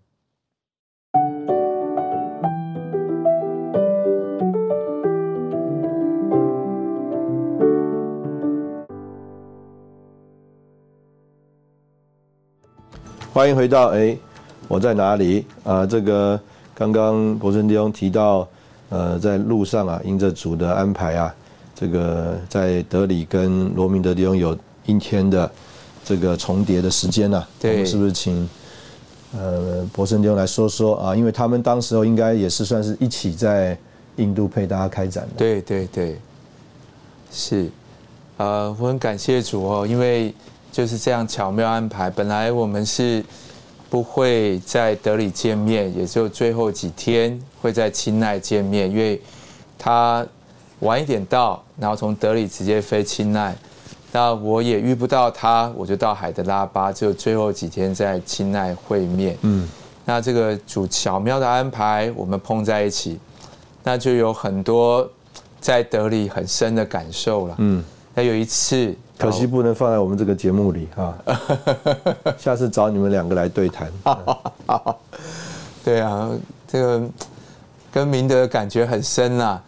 [13.32, 14.16] 欢迎回到哎，
[14.68, 15.84] 我在哪里啊？
[15.84, 16.40] 这个
[16.72, 18.46] 刚刚博森弟兄提到，
[18.90, 21.34] 呃，在路上啊，因着主的安排啊，
[21.74, 24.56] 这个在德里跟罗明德弟兄有
[24.86, 25.50] 阴天的
[26.04, 27.44] 这个重叠的时间呐。
[27.60, 28.48] 对，是不是请
[29.32, 31.16] 呃博森弟兄来说说啊？
[31.16, 33.76] 因为他们当时候应该也是算是一起在
[34.16, 35.32] 印度陪大家开展的。
[35.36, 36.16] 对对对，
[37.30, 37.68] 是，
[38.36, 40.34] 呃，我很感谢主哦，因为。
[40.74, 42.10] 就是这样巧妙安排。
[42.10, 43.24] 本来我们是
[43.88, 49.22] 不会在德里见面，也就最后几天会在清奈见面，因为
[49.78, 50.26] 他
[50.84, 53.56] 晚一点到，然后从德里直接飞钦奈。
[54.12, 59.36] 那我也遇不到他，我就到海德拉巴，就最后几天在钦奈会面。
[59.40, 59.68] 嗯，
[60.04, 63.18] 那这个主巧妙的安排，我们碰在一起，
[63.82, 65.10] 那就有很多
[65.60, 67.54] 在德里很深的感受了。
[67.58, 67.82] 嗯，
[68.14, 68.94] 那有一次。
[69.16, 71.14] 可惜不能放在我们这个节目里哈，
[72.36, 73.90] 下次找你们两个来对谈。
[75.84, 76.30] 对啊，
[76.66, 77.02] 这个
[77.92, 79.60] 跟明德感觉很深呐。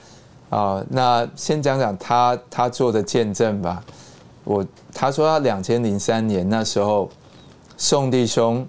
[0.51, 3.83] 啊，那先讲讲他他做的见证吧。
[4.45, 7.11] 我他说他两千零三年那时候，
[7.77, 8.67] 宋弟兄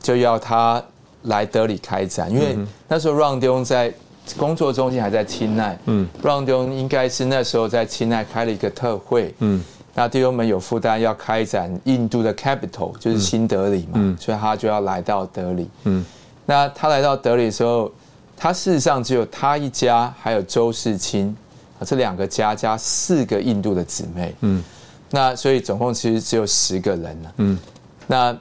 [0.00, 0.82] 就要他
[1.22, 2.56] 来德里开展，因为
[2.88, 3.92] 那时候弟兄在
[4.38, 6.08] 工作中心还在清奈，嗯。
[6.22, 9.62] 弟兄应该是那时候在清奈开了一个特会，嗯。
[9.96, 15.70] 那弟兄们有负担要开展印度的 capital，就是新德里嘛，所以他就要来到德里。
[15.84, 16.04] 嗯，
[16.46, 17.92] 那他来到德里的时候，
[18.36, 21.34] 他事实上只有他一家，还有周世清
[21.78, 24.34] 啊这两个家加四个印度的姊妹。
[24.40, 24.62] 嗯，
[25.10, 27.32] 那所以总共其实只有十个人了。
[27.38, 27.58] 嗯，
[28.06, 28.36] 那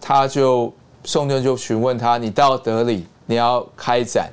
[0.00, 0.72] 他就
[1.04, 4.30] 宋正就询问他：你到德里你要开展，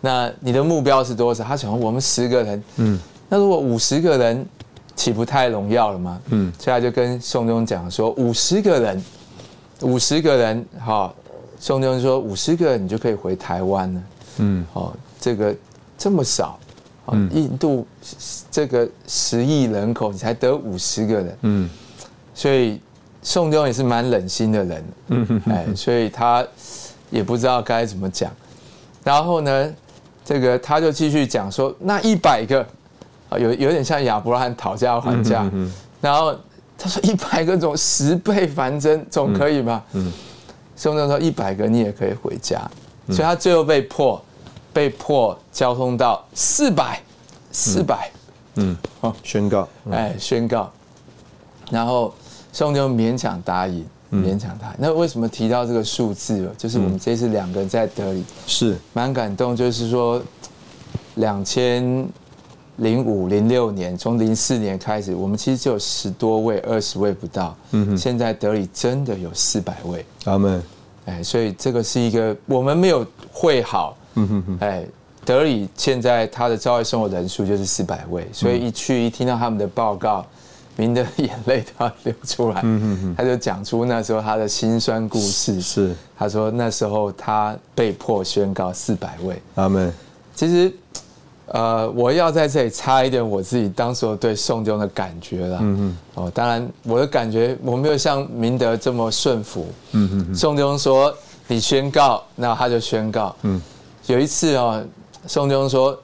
[0.00, 1.44] 那你的目标是多少？
[1.44, 2.64] 他想我们十个人。
[2.76, 2.98] 嗯，
[3.28, 4.46] 那如果五十个人？
[4.96, 6.20] 岂不太荣耀了吗？
[6.26, 9.02] 嗯，所以他就跟宋忠讲说：五十个人，
[9.80, 11.10] 五十个人，哈，
[11.58, 14.02] 宋忠说五十个人你就可以回台湾了。
[14.40, 15.54] 嗯，哦，这个
[15.96, 16.58] 这么少，
[17.12, 17.86] 嗯，印度
[18.50, 21.70] 这个十亿人口，你才得五十个人，嗯，
[22.34, 22.80] 所以
[23.22, 26.44] 宋忠也是蛮冷心的人，嗯，哎，所以他
[27.10, 28.30] 也不知道该怎么讲，
[29.04, 29.74] 然后呢，
[30.24, 32.66] 这个他就继续讲说，那一百个。
[33.38, 35.48] 有有点像亚伯拉罕讨价还价，
[36.00, 36.34] 然后
[36.76, 39.80] 他说一百个总十倍繁增，总可以吗？
[39.92, 40.12] 嗯，
[40.74, 42.60] 宋仲说一百个你也可以回家，
[43.06, 44.20] 所以他最后被迫
[44.72, 47.00] 被迫交通到四百
[47.52, 48.10] 四百，
[48.54, 50.70] 嗯，好，宣告，哎，宣告，
[51.70, 52.12] 然后
[52.52, 54.74] 宋就勉强答应，勉强答应。
[54.78, 56.50] 那为什么提到这个数字？
[56.56, 60.22] 就是我们这次两个人在德里是蛮感动，就是说
[61.16, 62.06] 两千。
[62.76, 67.54] 零五零六年，从零四年开始，我们其实就有十多位、二十位不到。
[67.72, 70.02] 嗯哼，现在德里真的有四百位。
[70.24, 70.62] 阿门。
[71.04, 73.94] 哎，所以这个是一个我们没有会好。
[74.14, 74.58] 嗯哼哼。
[74.60, 74.84] 哎，
[75.24, 80.24] 德里现在他的招外生活人数就是四百位，所以一去一听到他们的报告，
[80.76, 82.60] 明的眼泪都要流出来。
[82.64, 83.14] 嗯哼哼。
[83.16, 85.60] 他就讲出那时候他的辛酸故事。
[85.60, 85.94] 是。
[86.18, 89.40] 他说那时候他被迫宣告四百位。
[89.54, 89.92] 阿门。
[90.34, 90.72] 其实。
[91.52, 95.58] 呃，我要在这里插一点我自己当时对宋中的感觉了。
[95.60, 95.96] 嗯嗯。
[96.14, 99.66] 哦，当然我的感觉我没有像明德这么顺服。
[99.90, 100.32] 嗯嗯。
[100.32, 101.12] 宋中说
[101.48, 103.60] ：“你宣告，那他就宣告。”嗯。
[104.10, 104.82] 有一次啊，
[105.26, 105.98] 宋江说：“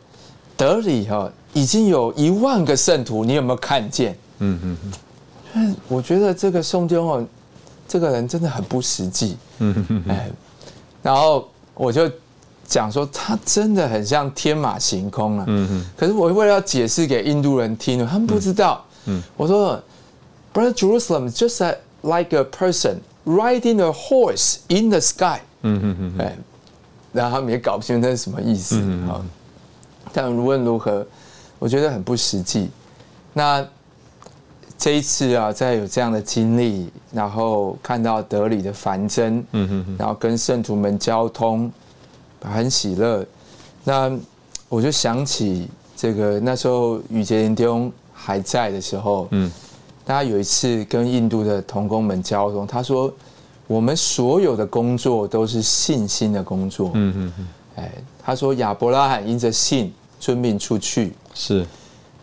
[0.56, 4.78] 德里哈已经有一万个圣徒，你有没有看见？”嗯嗯
[5.54, 5.76] 嗯。
[5.88, 7.26] 我觉得这个宋江哦，
[7.88, 9.36] 这个人真的很不实际。
[9.58, 10.30] 嗯嗯哎，
[11.02, 12.10] 然后我就。
[12.68, 15.86] 讲说他真的很像天马行空啊，嗯嗯。
[15.96, 18.84] 可是我为了要解释给印度人听，他们不知道。
[19.04, 19.80] 嗯，我说
[20.52, 21.64] ，Brother Jerusalem just
[22.02, 25.38] like a person riding a horse in the sky。
[25.62, 26.14] 嗯嗯嗯。
[26.18, 26.36] 哎，
[27.16, 28.76] 然后他们也搞不清楚那是什么意思
[29.08, 29.24] 啊。
[30.12, 31.04] 但无论如何，
[31.58, 32.70] 我觉得很不实际。
[33.32, 33.66] 那
[34.78, 41.72] 这一次啊，在有这样的经历，然后看到德里的繁增，嗯哼，然后跟圣徒们交通。
[42.42, 43.26] 很喜乐，
[43.82, 44.16] 那
[44.68, 49.50] 我就想起这个那时候宇杰林弟兄还在的时候，嗯，
[50.04, 53.12] 他有一次跟印度的童工们交通，他说
[53.66, 61.66] 我们所有的工作都是信心的工作，嗯嗯嗯，哎，他说亚伯拉罕因着信遵命出去，是，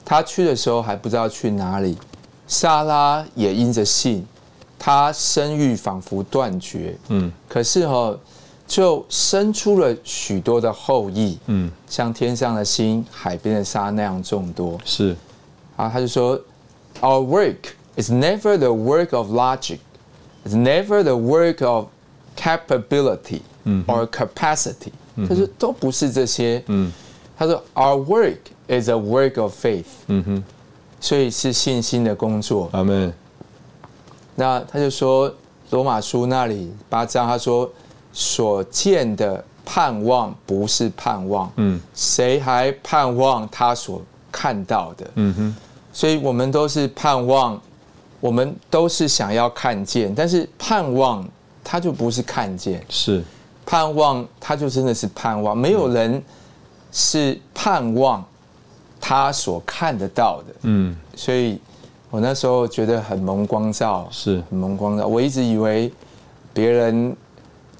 [0.05, 1.97] 他去的时候还不知道去哪里，
[2.47, 4.25] 莎拉也因着信，
[4.77, 8.17] 他生育仿佛断绝，嗯，可是哈。
[8.65, 14.79] 就生出了许多的后裔，嗯，像天上的星、海边的沙那样众多。
[14.85, 15.15] 是，
[15.75, 16.39] 啊，他就说
[17.01, 17.57] ，Our work
[17.97, 19.79] is never the work of logic,
[20.45, 21.87] it's never the work of
[22.35, 23.41] capability
[23.87, 24.91] or capacity。
[25.27, 26.63] 他说都不是这些。
[26.67, 26.91] 嗯，
[27.37, 29.85] 他说，Our work is a work of faith。
[30.07, 30.43] 嗯哼，
[30.99, 32.69] 所以是信心的工作。
[32.73, 33.13] 阿门。
[34.35, 35.33] 那他就说，
[35.69, 37.71] 罗马书那里八章，他说。
[38.15, 43.99] 所见的盼望不是盼望，嗯，谁还盼望他所
[44.31, 45.09] 看到的？
[45.15, 45.55] 嗯哼，
[45.91, 47.59] 所以我们都是盼望，
[48.23, 51.27] 我们都是想要看见，但是盼望
[51.61, 53.21] 他就不是看见，是。
[53.65, 56.23] 盼望他就真的是盼望，没有人
[56.93, 58.23] 是盼望
[59.01, 61.59] 他所看得到的，嗯，所以
[62.09, 64.41] 我那时候觉得很蒙光照，是。
[64.49, 65.91] 很蒙光照，我一直以为
[66.53, 67.13] 别人。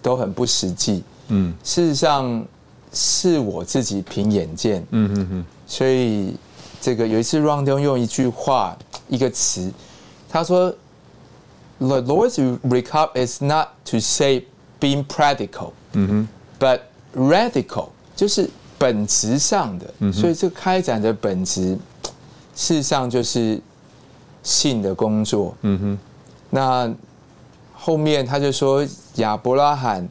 [0.03, 2.45] 都很不实际，嗯，事实上
[2.91, 6.36] 是我自己凭眼见，嗯嗯嗯，所以
[6.82, 8.77] 这个有一次 r o n d 用一句话
[9.08, 9.71] 一个词，
[10.34, 10.74] 他说
[11.78, 14.48] ，The Lord's recap is not to say
[14.80, 16.28] being practical，嗯哼
[16.60, 16.80] ，but
[17.15, 21.78] radical，就是本质上的，所以这开展的本质，
[22.56, 23.62] 事实上就是
[24.41, 26.00] 性的工作，嗯哼，
[26.50, 26.93] 那。
[27.86, 28.82] 后面他就说
[29.15, 30.08] 亚伯拉罕，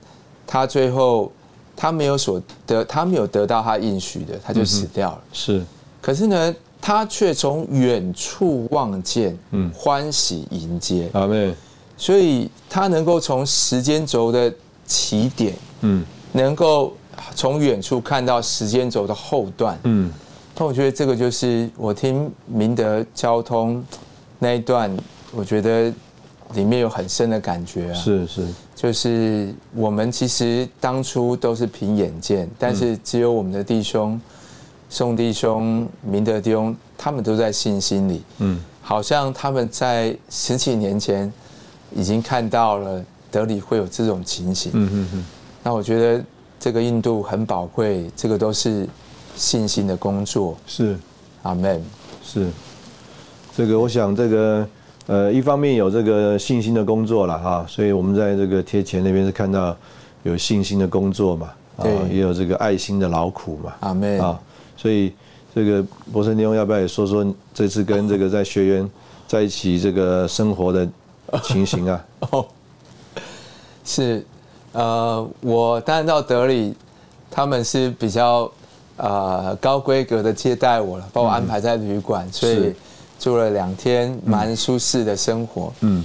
[0.46, 1.32] 他最后
[1.74, 5.20] 他没有所得，他没有得到他应许的，他就死掉了。
[5.32, 5.64] 是，
[6.02, 11.08] 可是呢，他却从远处望见，嗯，欢喜迎接。
[11.12, 11.54] 阿妹，
[11.96, 14.52] 所以他能够从时间轴的
[14.84, 16.92] 起点，嗯，能够
[17.34, 20.12] 从远处看到时间轴的后段，嗯，
[20.58, 23.82] 那我觉得这个就是我听明德交通
[24.38, 24.94] 那一段，
[25.32, 25.90] 我觉得。
[26.54, 34.20] 里面有很深的感觉啊，是是，就是我们其实当初都是凭眼见，但是只有我们的弟兄
[34.92, 41.32] 宋弟兄、明德弟兄，他们都在信心里，嗯，好像他们在十几年前
[41.92, 45.24] 已经看到了德里会有这种情形，嗯嗯嗯。
[45.62, 46.22] 那我觉得
[46.60, 48.86] 这个印度很宝贵，这个都是
[49.34, 50.98] 信心的工作，是，
[51.42, 51.82] 阿门，
[52.22, 52.50] 是，
[53.56, 54.68] 这个我想这个。
[55.08, 59.76] 呃，一方面有这个信心的工作了哈，所以我们在这个贴钱那边是看到
[60.22, 64.40] 有信心的工作嘛，啊，也有这个爱心的劳苦嘛，阿妹啊，
[64.82, 65.12] 所以
[65.54, 65.80] 这个
[66.12, 67.24] 博士弟兄要不要也说说
[67.54, 68.90] 这次跟这个在学员
[69.28, 70.88] 在一起这个生活的
[71.44, 72.04] 情形啊？
[72.32, 72.44] 哦，
[73.84, 74.26] 是，
[74.72, 76.74] 呃，我当然到德里，
[77.30, 78.50] 他们是比较
[78.96, 82.74] 呃高规格的接待我了，把我安排在旅馆，所以
[83.20, 85.72] 住了两天，蛮舒适的生活。
[85.82, 86.02] 嗯。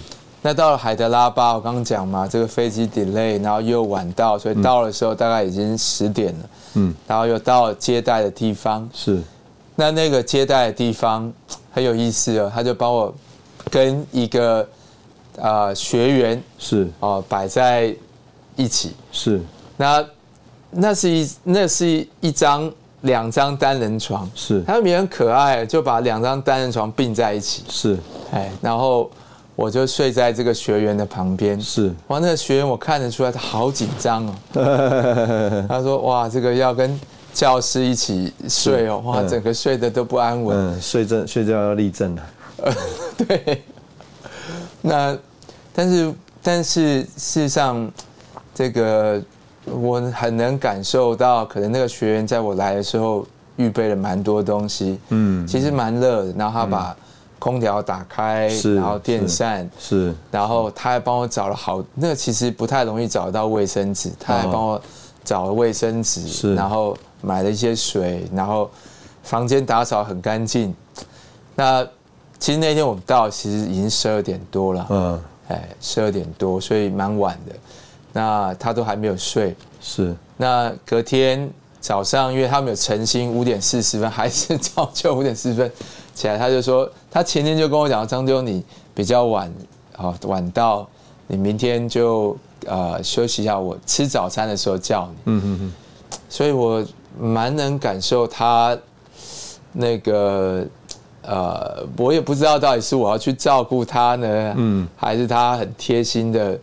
[0.47, 6.49] 那到了海德拉巴，我刚刚讲嘛，这个飞机 delay，然后又晚到，所以到的时候大概已经十点了。
[6.75, 8.89] 嗯，然后又到接待的地方。
[8.93, 9.21] 是，
[9.75, 11.29] 那那个接待的地方
[11.69, 13.13] 很有意思哦，他就帮我
[13.69, 14.65] 跟一个
[15.37, 17.93] 啊学员是哦摆在
[18.55, 18.95] 一起。
[19.11, 19.41] 是，
[19.75, 20.05] 那
[20.69, 22.71] 那是一那是一张
[23.01, 24.31] 两张单人床。
[24.33, 27.65] 是，他们也很可爱，就把两张单人床并在一起。
[27.67, 27.99] 是，
[28.31, 29.11] 哎，然后。
[29.57, 34.35] 我就睡在这个学员的旁边，是哇，那个学员我看得出来他好紧张哦。
[35.67, 36.97] 他说：“哇，这个要跟
[37.33, 42.21] 教师一起睡哦，哇，整个睡得都不安稳。”嗯，睡正睡觉要立正的。
[43.17, 43.63] 对。
[44.79, 45.17] 那
[45.73, 47.91] 但是但是事实上，
[48.53, 49.19] 这个
[49.65, 54.99] 我很能感受到，可能那个学员在我来的时候预备了蛮多东西。
[55.09, 56.95] 嗯，其实蛮热的，然后他把。
[57.39, 64.81] 空调打开，然后电扇是，然后他还帮我找了好，那个其实不太容易找到卫生纸，他还帮我
[65.23, 68.69] 找了卫生纸，是，然后买了一些水，然后
[69.23, 70.73] 房间打扫很干净。
[71.55, 71.87] 那
[72.39, 77.55] 其实那天我们到，其实已经十二点多了，嗯，哎，十二点多，所以蛮晚的。
[78.13, 80.15] 那他都还没有睡，是。
[80.37, 81.47] 那隔天
[81.79, 85.71] 早上，因为他们有晨星，五点四十分还是早就五点四十分。
[86.15, 89.51] 起来，他就说，他前天就跟我讲，张丢你比较晚，
[89.95, 90.87] 好晚到，
[91.25, 95.15] 你明天就呃休息一下，我吃早餐的时候叫你。
[95.25, 95.73] 嗯嗯嗯。
[96.29, 96.85] 所以我
[97.19, 98.77] 蛮能感受他
[99.71, 100.65] 那个
[101.23, 106.59] 呃，我也不知道到底是我要去照顾他呢，嗯，还是他很贴心的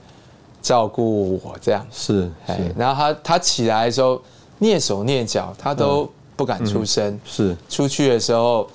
[0.62, 1.84] 照顾我这样。
[1.90, 4.20] 是，哎，然后他他起来的时候
[4.61, 7.18] 蹑手蹑脚，他都不敢出声。
[7.24, 8.68] 是，出去的时候。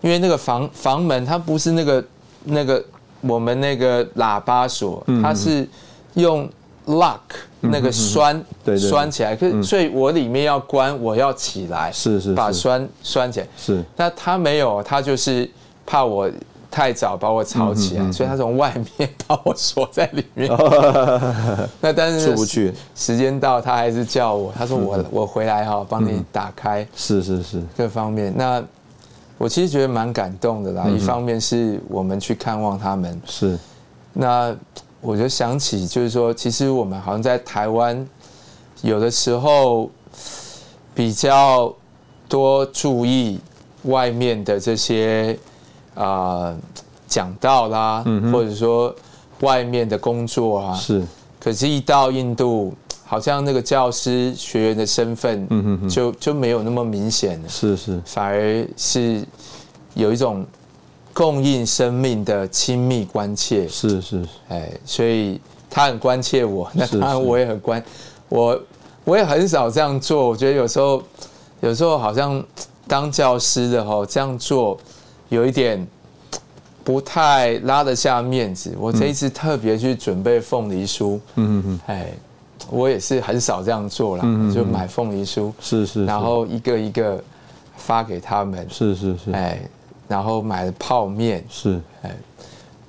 [0.00, 2.04] 因为那个房房门它不是那个
[2.44, 2.84] 那个
[3.20, 5.68] 我们那个喇叭锁，它是
[6.14, 6.48] 用
[6.86, 7.18] lock
[7.60, 8.42] 那个栓
[8.78, 13.46] 栓起来，可所以我里面要关，我要起来，是是把栓栓起来。
[13.56, 15.50] 是，那他没有，他就是
[15.84, 16.30] 怕我
[16.70, 20.48] 太早把我吵起来，所以他从外面把我锁在里面。
[21.82, 26.86] 那但是出不去，时间到他还是叫我，他说我我回来哈，帮你打开。
[26.94, 28.32] 是是是，各方面。
[28.36, 28.62] 那。
[29.38, 33.56] 我其实觉得蛮感动的啦，一方面是我们去看望他们，是，
[34.12, 34.54] 那
[35.00, 38.06] 我就想起就是说，其实我们好像在台湾，
[38.82, 39.88] 有的时候
[40.92, 41.72] 比较
[42.28, 43.38] 多注意
[43.84, 45.38] 外面的这些
[45.94, 46.52] 啊
[47.06, 48.92] 讲道啦，嗯或者说
[49.40, 51.02] 外面的工作啊，是，
[51.38, 52.74] 可是，一到印度。
[53.10, 59.24] 好像那个教师学员的身份，就就没有那么明显了，是是，反而是
[59.94, 60.44] 有一种
[61.14, 65.40] 供应生命的亲密关切，是是，哎，所以
[65.70, 67.82] 他很关切我，那当然我也很关，
[68.28, 68.60] 我
[69.04, 71.02] 我也很少这样做，我觉得有时候
[71.62, 72.44] 有时候好像
[72.86, 74.78] 当教师的哈这样做
[75.30, 75.88] 有一点
[76.84, 82.12] 不太拉得下面子，我这一次特别去准备凤梨酥，嗯嗯嗯，哎。
[82.70, 87.22] 我也是很少这样做了，就买凤梨酥，是是，然后一个一个
[87.76, 89.60] 发给他们，是是是，哎，
[90.06, 92.14] 然后买了泡面，是，哎，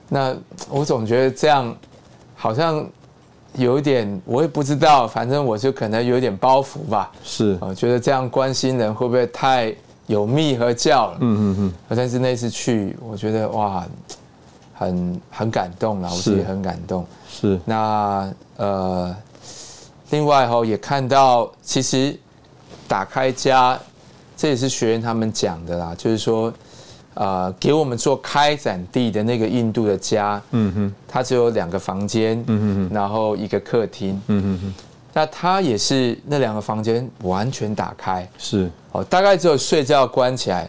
[0.10, 0.36] 那
[0.70, 1.74] 我总觉得这样
[2.36, 2.86] 好像
[3.54, 9.74] 有一点，我也不知道，反正我就可能有点包袱吧，是，我觉得这样关心人会不会太
[10.08, 11.18] 有密和教了？
[11.22, 13.86] 嗯嗯嗯，但是那次去，我觉得哇，
[14.74, 19.16] 很很感动了，我自己很感动，是，那呃。
[20.12, 22.18] 另外哈，也看到其实
[22.88, 23.80] 打开家，
[24.36, 26.52] 这也是学员他们讲的啦，就是说，
[27.14, 34.74] 呃，给我们做开展地的那个印度的家，嗯哼，它只有两个房间，嗯哼，然后一个客厅，嗯哼哼，
[35.14, 40.68] 那它也是那两个房间完全打开，是，哦，大概只有睡觉关起来，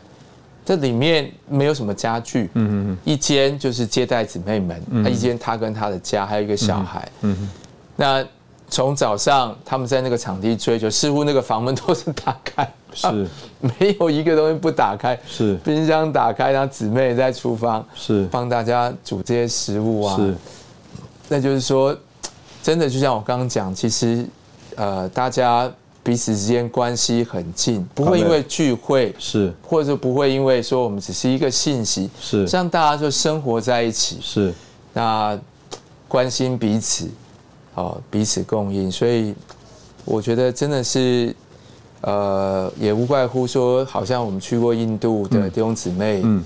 [0.67, 7.49] 这里面没有什么家具，嗯哼哼，一间就是接待姊妹们，嗯一间他跟他的家，还有一个小孩，嗯哼，
[7.97, 8.25] 那。
[8.71, 13.29] 从早上他们在那个场地追求，似乎那个房门都是打开，是，
[13.61, 18.27] 没有一个东西不打开，是，冰箱打开，然后姊妹在厨房是。
[18.31, 20.35] 帮大家煮这些食物啊，是，
[21.29, 21.97] 那就是说，
[22.63, 24.25] 真的就像我刚刚讲，其实
[24.77, 25.69] 呃，大家
[26.03, 34.55] 彼此之间关系很近，不会因为聚会是，或者不会因为说我们只是一个信息，是，让大家就生活在一起，是，
[34.93, 35.37] 那
[36.07, 37.09] 关心彼此，
[37.75, 39.35] 哦，彼此供应，所以
[40.05, 41.35] 我觉得真的是，
[42.01, 46.45] 呃，也无怪乎说，好像我们去过印度的弟兄姊妹，嗯，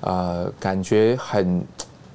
[0.00, 1.64] 呃，感觉很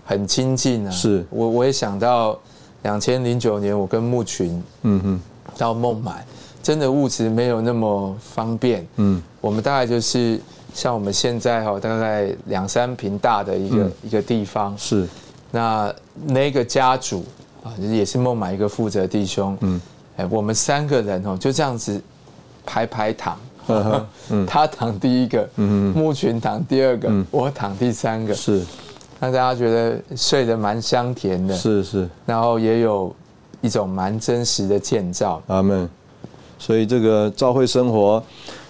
[0.05, 1.25] 很亲近啊，是。
[1.29, 2.37] 我我也想到
[2.83, 5.21] 两千零九年我跟牧群，嗯哼，
[5.57, 6.25] 到孟买。
[6.63, 10.37] 真的物质没有那么方便，嗯，我们大概就是
[10.73, 15.07] 像我们现在哈，大概两三平大的一个一个地方，是，
[15.49, 15.95] 那
[16.25, 17.23] 那个家主
[17.67, 19.81] 啊，也是孟买一个负责弟兄，嗯，
[20.17, 22.01] 哎，我们三个人哦，就这样子
[22.65, 23.37] 排排躺，
[24.47, 28.63] 他躺第一个，嗯牧群躺第二个，我躺第三个，是，
[29.19, 33.13] 让大家觉得睡得蛮香甜的，是是，然后也有
[33.61, 35.89] 一种蛮真实的建造，阿门。
[36.59, 38.23] 所以这个教会生活，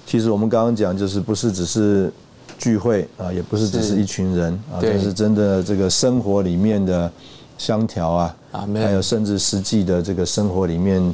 [0.05, 2.11] 其实我们刚刚讲，就是不是只是
[2.57, 7.09] 聚会啊，也不是只是一群人啊，就是真的这个生活里面的
[7.57, 11.13] 相调啊，还有甚至实际的这个生活里面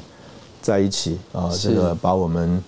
[0.61, 2.63] 在一起啊，这个把我们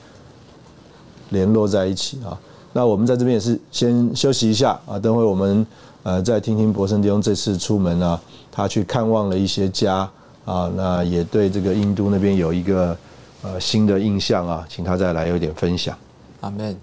[1.29, 2.37] 联络在一起啊。
[2.73, 5.65] 那我们在这边也是先休息一下啊，等会我们
[6.03, 8.19] 呃再听听博森弟兄这次出门啊，
[8.51, 10.09] 他去看望了一些家
[10.45, 12.97] 啊，那也对这个印度那边有一个。
[13.41, 15.95] 呃，新的印象啊，请他再来有点分享。
[16.41, 16.75] 阿门。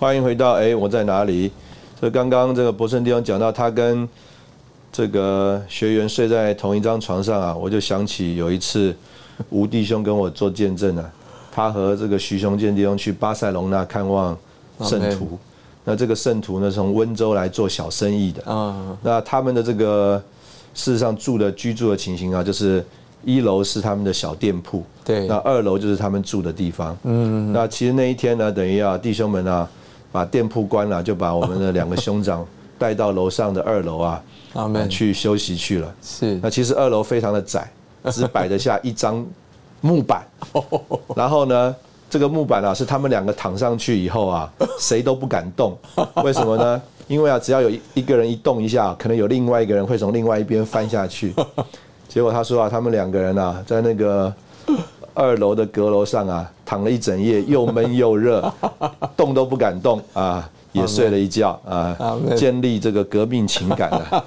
[0.00, 1.52] 欢迎回到哎，我在哪里？
[2.00, 4.08] 这刚刚这个博胜弟兄讲到，他跟
[4.90, 8.96] 这个学员睡在同一张床上啊，我就想起有一次
[9.50, 11.04] 吴弟兄跟我做见证啊。
[11.52, 14.34] 他和这个徐雄健弟兄去巴塞隆那看望
[14.80, 15.38] 圣徒，
[15.84, 18.42] 那这个圣徒呢从温州来做小生意的，
[19.02, 20.22] 那他们的这个
[20.72, 22.82] 事实上住的居住的情形啊，就是
[23.22, 29.68] 一楼是他们的小店铺，对，那二楼就是他们住的地方，嗯，那其实那一天呢，等于啊弟兄们啊
[30.12, 32.46] 把店铺关了，就把我们的两个兄长
[32.78, 34.22] 带到楼上的二楼啊，
[34.88, 37.70] 去休息去了，是，那其实二楼非常的窄，
[38.10, 39.26] 只摆得下一张。
[39.82, 40.22] 木板，
[41.16, 41.74] 然后呢，
[42.10, 45.74] 这个木板啊，是他们两个躺上去以后啊，谁都不敢动。
[46.22, 46.82] 为什么呢？
[47.08, 51.34] 因为啊，只要有一个人一动一下，可能有另外一个人会从另外一边翻下去。
[52.10, 54.30] 结果他说啊，他们两个人啊，在那个
[55.14, 58.52] 二楼的阁楼上啊，躺了一整夜，又闷又热，
[59.16, 61.96] 动都不敢动啊，也睡了一觉啊，
[62.36, 64.24] 建立这个革命情感了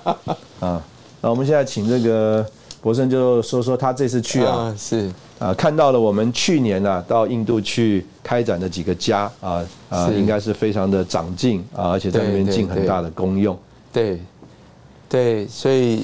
[0.60, 0.82] 啊。
[1.22, 2.46] 那我们现在请这个
[2.82, 5.12] 博生就说说他这次去啊，是。
[5.40, 13.58] 啊，看到了我们去年啊到印度去开展的几个家啊啊，应该是非常的长进啊，而且在那边尽很大的功用。
[13.92, 14.22] 对，
[15.10, 16.02] 对，所以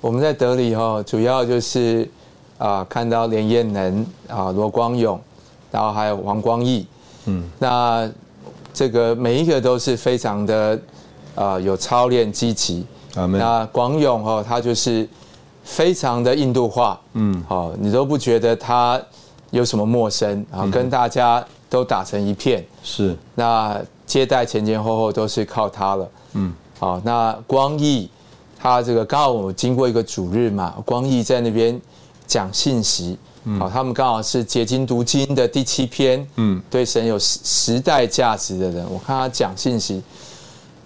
[0.00, 2.08] 我们在德里哈，主要就是
[2.58, 5.18] 啊看到连燕能啊罗光勇，
[5.70, 6.86] 然后还有王光义，
[7.24, 8.10] 嗯，那
[8.74, 10.78] 这个每一个都是非常的
[11.34, 12.84] 啊有操练积极。
[13.14, 15.08] 那光勇哈，他就是。
[15.64, 18.98] 非常的印度化，嗯，好，你都不觉得他
[19.50, 20.66] 有什么陌生啊？
[20.72, 23.14] 跟大家都打成一片，是。
[23.34, 26.98] 那接待前前后后都是靠他了，嗯，好。
[27.04, 28.08] 那光义，
[28.58, 31.78] 他这个刚好我经过一个主日嘛，光义在那边
[32.28, 33.18] 讲信息，
[33.58, 40.00] 好，他们刚好是结晶读经的第七篇，嗯，对神有时时代价值的人，我看他讲信息，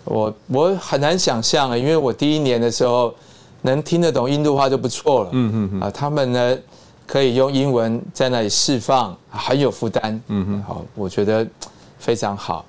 [0.04, 3.14] 我我很难想象啊，因为我第一年的时候。
[3.64, 5.30] 能听得懂印度话就不错了。
[5.34, 5.80] 嗯嗯嗯。
[5.82, 6.58] 啊，他们呢
[7.06, 10.20] 可以用英文在那里释放，很有负担。
[10.26, 10.62] 嗯哼。
[10.64, 11.46] 好，我觉得
[11.96, 12.64] 非常好。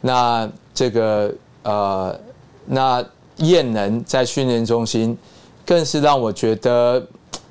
[0.00, 2.16] 那这个呃，
[2.64, 3.04] 那
[3.38, 5.18] 燕能在训练中心
[5.66, 7.04] 更是让我觉得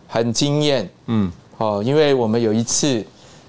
[0.07, 0.89] 很惊艳。
[1.07, 1.31] 嗯。
[1.57, 3.03] 哦，因为我们有一次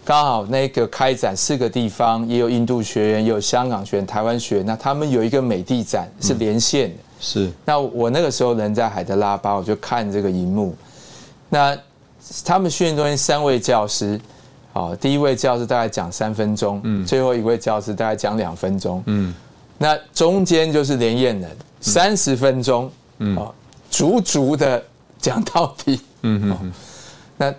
[0.04, 4.66] 刚好那个开展四个地方，也有印度学员，也有香港学员、台湾学员。
[4.66, 6.96] 那他们有一个美地展是连线的。
[7.20, 10.74] 是，那我那个时候人在海德拉巴，我就看这个荧幕。
[11.50, 11.76] 那
[12.44, 14.18] 他们训练中心三位教师，
[14.72, 19.34] 哦，第一位教师大概讲三分钟，嗯，最后一位教师大概讲两分钟，嗯，
[19.76, 21.50] 那中间就是连燕人
[21.80, 23.54] 三十分钟，嗯，哦，
[23.90, 24.82] 足足的
[25.18, 26.72] 讲到底，嗯嗯，
[27.36, 27.54] 那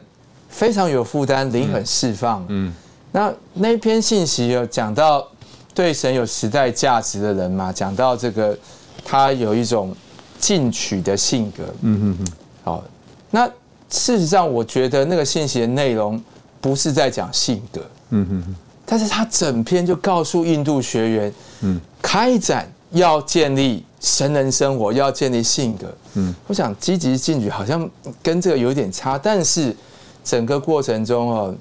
[0.49, 2.73] 非常有负担，灵很释放，嗯，
[3.11, 5.27] 那那篇信息有讲到
[5.73, 8.57] 对神有时代价值的人嘛，讲到这个。
[9.01, 9.95] 他有一种
[10.39, 12.27] 进取的性格，嗯嗯嗯，
[12.63, 12.83] 好，
[13.31, 13.47] 那
[13.89, 16.21] 事实上，我觉得那个信息的内容
[16.61, 18.55] 不是在讲性格，嗯嗯嗯，
[18.85, 27.87] 但是他整篇就告诉印度学员，嗯，开展要建立神人生活，要建立性格，嗯，我想积极进取好像
[28.23, 29.75] 跟这个有点差，但是
[30.23, 31.55] 整个过程中哦，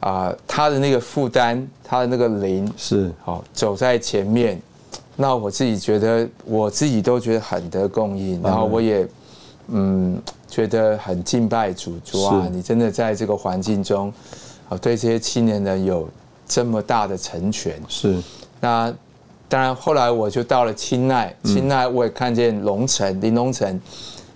[0.00, 3.12] 啊，他的那个负担，他的那个灵是。
[3.24, 4.60] 好走在前面，
[5.16, 9.06] 那我自己觉得我自己都觉得很得供应，然后我也
[9.68, 14.12] 嗯觉得很敬拜主主啊，你真的在这个环境中，
[14.68, 16.08] 啊，对这些青年人有
[16.46, 18.22] 这么大的成全，是。
[18.60, 18.94] 那
[19.48, 23.80] 当然，后来我就到了清奈，清奈我也看见龙城林龙城，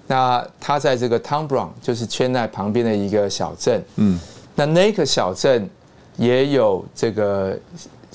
[0.06, 4.20] 那他在这个 Town Brown，就是清奈旁边的一个小镇，嗯。
[4.54, 5.68] 那那个小镇
[6.16, 7.58] 也有这个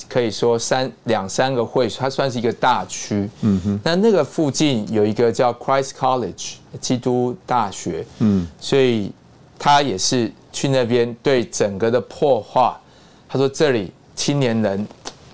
[0.08, 3.80] 可以说三两三个会所，它算是一个大区，嗯哼。
[3.84, 8.48] 那那个附近有一个叫 Christ College 基督大学，嗯。
[8.60, 9.12] 所以
[9.58, 12.74] 他也是去那边对整个的破坏，
[13.28, 14.88] 他说这里青年人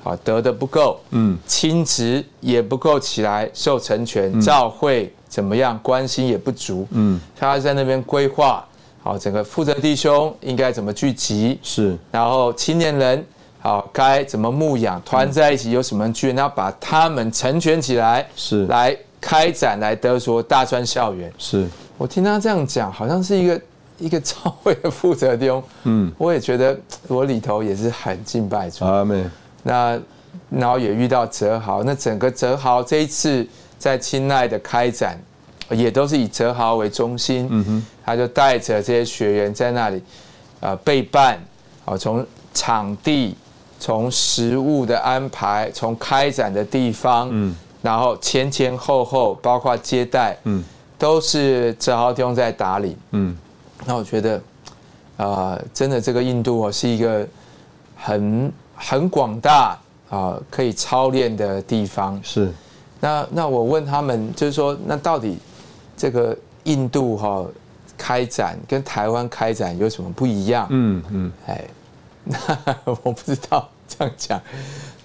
[0.04, 1.38] 啊得的不够，嗯。
[1.46, 7.20] 亲职也不够起来受成全，教会怎么样关心也不足，嗯。
[7.38, 8.66] 他在那边规划
[9.04, 11.98] 好整个负责弟兄应该怎么聚集，是。
[12.12, 13.26] 然后青年人
[13.60, 18.66] 好该怎么牧养，团在一起有什么聚，然后把他们成全起来，是。
[18.68, 21.32] 来开展来德说大专校园。
[21.38, 21.68] 是。
[21.98, 23.62] 我听他这样讲，好像是一个
[24.00, 26.12] 一个教会的负责弟兄，嗯。
[26.18, 26.76] 我也觉得
[27.08, 28.84] 我里头也是很敬拜主。
[28.84, 29.24] 阿妹
[29.64, 30.00] 那
[30.50, 33.46] 然后也遇到哲豪，那整个哲豪这一次
[33.78, 35.20] 在清奈的开展，
[35.70, 40.02] 也都是以哲豪为中心，嗯哼，他就带着这些学员在那里，
[40.60, 41.40] 呃，备办，
[41.86, 43.36] 啊，从场地，
[43.80, 50.64] 从食物的安排，从开展的地方，嗯，然后前前后后，包括接待，嗯，
[50.98, 53.38] 都是哲豪弟兄在打理，嗯。
[53.84, 54.40] 那我觉得，
[55.18, 57.28] 啊、真的这个印度哦是一个
[57.96, 59.78] 很很广大
[60.10, 62.20] 啊、可以操练的地方。
[62.22, 62.52] 是
[63.00, 65.38] 那那我问他们，就是说，那到底
[65.96, 67.46] 这个印度哈、
[67.98, 70.68] 开展跟台湾开展有什么不一样？
[70.70, 71.64] 嗯嗯哎，
[72.26, 72.38] 那
[73.04, 74.42] 我不知道这样讲。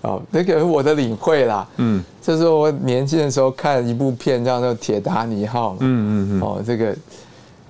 [0.03, 5.87] 哦，那个我的领会啦，嗯就是我年轻的时候看一部片叫做《铁达尼号》嘛，嗯
[6.31, 6.97] 嗯嗯哦，这个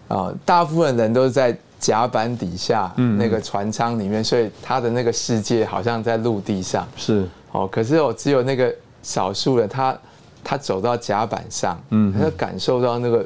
[0.09, 3.16] 啊、大部分人都是在甲板底下，嗯。
[3.16, 6.84] 那个船舱里面，所以他的那个世界好像在陆地上。
[6.97, 7.24] 是。
[7.53, 8.74] 哦，可是我只有那个
[9.05, 9.97] 少数人，他
[10.43, 12.12] 他走到甲板上，嗯。
[12.12, 13.24] 他就感受到那个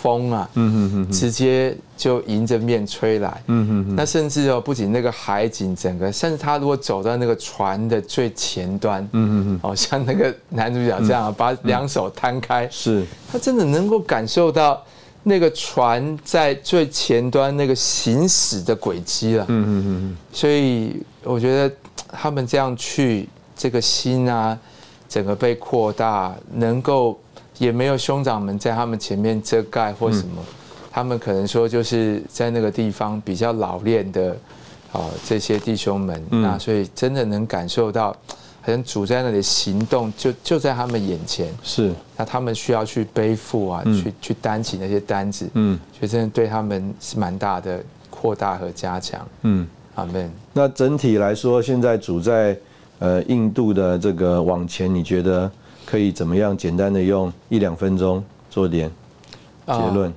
[0.00, 3.42] 风啊，嗯嗯嗯直接就迎着面吹来。
[3.46, 13.04] 嗯嗯那甚至哦，不仅那个海景整个，甚至他如果走到那个船的最前端，嗯嗯嗯哦，像那个男主角这样，把两手摊开，是。
[13.30, 14.82] 他真的能够感受到
[15.22, 19.44] 那个船在最前端那个行驶的轨迹了。
[19.48, 21.74] 嗯嗯嗯所以我觉得
[22.10, 24.58] 他们这样去，这个心啊，
[25.08, 27.18] 整个被扩大，能够
[27.58, 30.42] 也没有兄长们在他们前面遮盖或什么，
[30.90, 34.36] 他们可能说就是在那个地方比较老练的
[34.92, 38.16] 啊这些弟兄们，那所以真的能感受到，
[38.68, 49.26] 好像主在那里行动就就在他们眼前，是那他们需要去背负啊，嗯去去担起那些担子，嗯所以真的对他们是蛮大的扩大和加强。
[49.42, 49.66] 嗯。
[49.94, 50.30] 阿门。
[50.52, 52.56] 那整体来说，现在主在
[53.00, 55.50] 呃印度的这个往前，你觉得
[55.84, 56.56] 可以怎么样？
[56.56, 58.88] 简单的用一两分钟做点
[59.66, 60.12] 结论。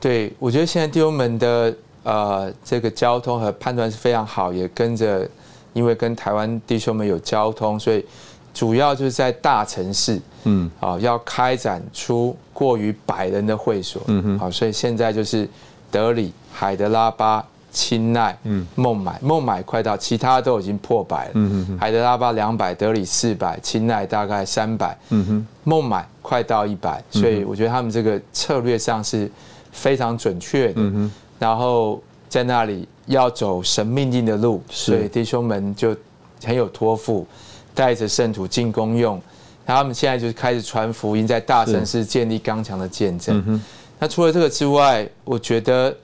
[0.00, 5.28] 对，我觉得现在弟兄们的呃这个交通和判断是非常好，也跟着，
[5.72, 8.04] 因为跟台湾弟兄们有交通，所以
[8.52, 10.70] 主要就是在大城市嗯。
[10.80, 14.38] 啊、要开展出过于百人的会所，嗯哼。
[14.38, 15.48] 好、所以现在就是
[15.90, 18.66] 德里、海德拉巴、钦奈、嗯。
[18.74, 25.46] 孟买，孟买快到，其他都已经破百了，嗯哼海德拉巴两百，德里四百，钦奈大概三百，嗯哼。
[25.64, 29.30] 孟买快到一百，所以我觉得他们这个策略上是
[29.70, 30.74] 非常准确的。
[30.76, 31.12] 嗯哼。
[31.38, 35.94] 然后在那里要走神命令的路，所以弟兄们就
[36.42, 37.26] 很有托付，
[37.74, 39.20] 带着圣徒进公用。
[39.66, 43.44] 他们现在就是开始传福音，在大城市建立刚强的见证。
[43.46, 43.62] 嗯
[44.02, 45.94] 那除了这个之外，我觉得，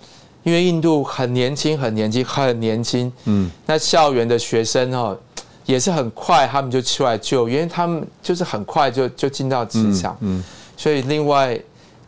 [0.43, 3.51] 因为印度很年轻，很年轻，很年轻，嗯。
[3.64, 5.18] 那校园的学生哦，
[5.64, 10.45] 也是很快他们就出来救，因为他们就是很快就就进到职场，嗯。
[10.77, 11.59] 所以另外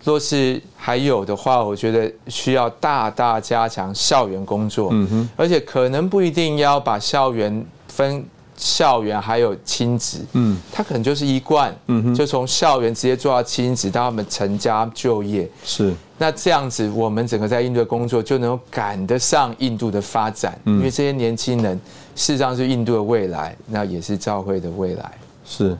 [0.08, 8.24] 若是还有的话，我觉得需要大大加强校园工作，嗯哼而且可能不一定要把校园分
[8.56, 15.94] 校园还有亲子，嗯，他可能就是一贯，嗯哼，就从校园直接做到亲子，到他们成家就业，是。
[16.16, 21.78] 那这样子，我们整个在印度的工作就能够赶得上印度的发展，因为这些年轻人
[22.16, 25.12] 事实上是印度的未来，那也是教会的未来。
[25.44, 25.76] 是，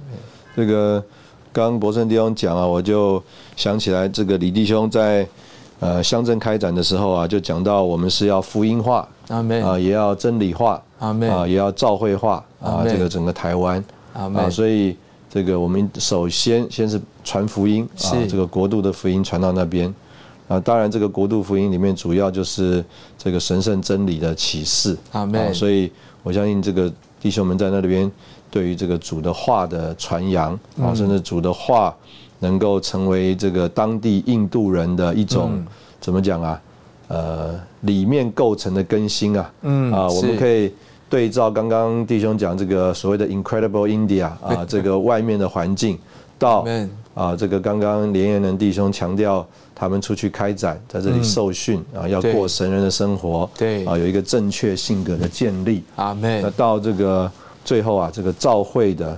[0.55, 1.03] 这个
[1.59, 3.21] 刚刚博胜弟兄讲啊，我就
[3.57, 5.27] 想起来，这个李弟兄在
[5.81, 11.13] 呃乡镇开展的时候啊，就讲到我们是要福音化，啊，也要真理化，啊，
[11.49, 14.49] 也要教会化啊，这个整个台湾，阿门。
[14.49, 14.97] 所以
[15.29, 19.93] 这个我们首先先是传福音啊，这个国度的福音传到那边。
[20.47, 22.83] 啊，当然，这个国度福音里面主要就是
[23.19, 25.91] 这个神圣真理的启示啊，所以
[26.23, 26.91] 我相信这个
[27.21, 28.11] 弟兄们在那里边，
[28.51, 31.95] 对于这个主的话的传扬啊，甚至主的话
[32.41, 35.65] 能够成为这个当地印度人的一种
[36.01, 36.61] 怎么讲啊？
[37.09, 40.73] 呃，里面构成的更新啊，嗯啊，我们可以
[41.09, 45.99] 对照刚刚弟兄讲这个所谓的 Incredible India 啊， 这个外面的环境
[46.39, 46.67] 到
[47.15, 49.47] 啊，这个刚刚连延人弟兄强调。
[49.81, 53.85] 他们出去开展，在这里受训啊，要过神人的生活，对。
[53.87, 55.85] 啊，有一个正确性格的建立。
[55.95, 57.31] 阿门，那到这个
[57.69, 59.15] 最后啊，这个召会的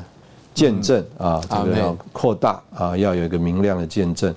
[0.53, 4.34] 见证啊，这个要扩大啊，要有一个明亮的见证。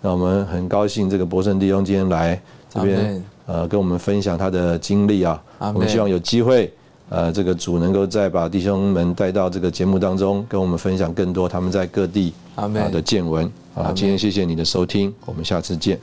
[0.00, 2.40] 那我们很高兴，这个博胜弟兄今天来
[2.70, 5.42] 这边，呃，跟我们分享他的经历啊。
[5.58, 6.72] 我们希望有机会，
[7.08, 13.44] 呃，这个主能够再把弟兄们带到这个节目当中，跟我们分享更多他们在各地啊的见闻。
[13.74, 15.98] 啊，今天谢谢你的收听，我们下次见。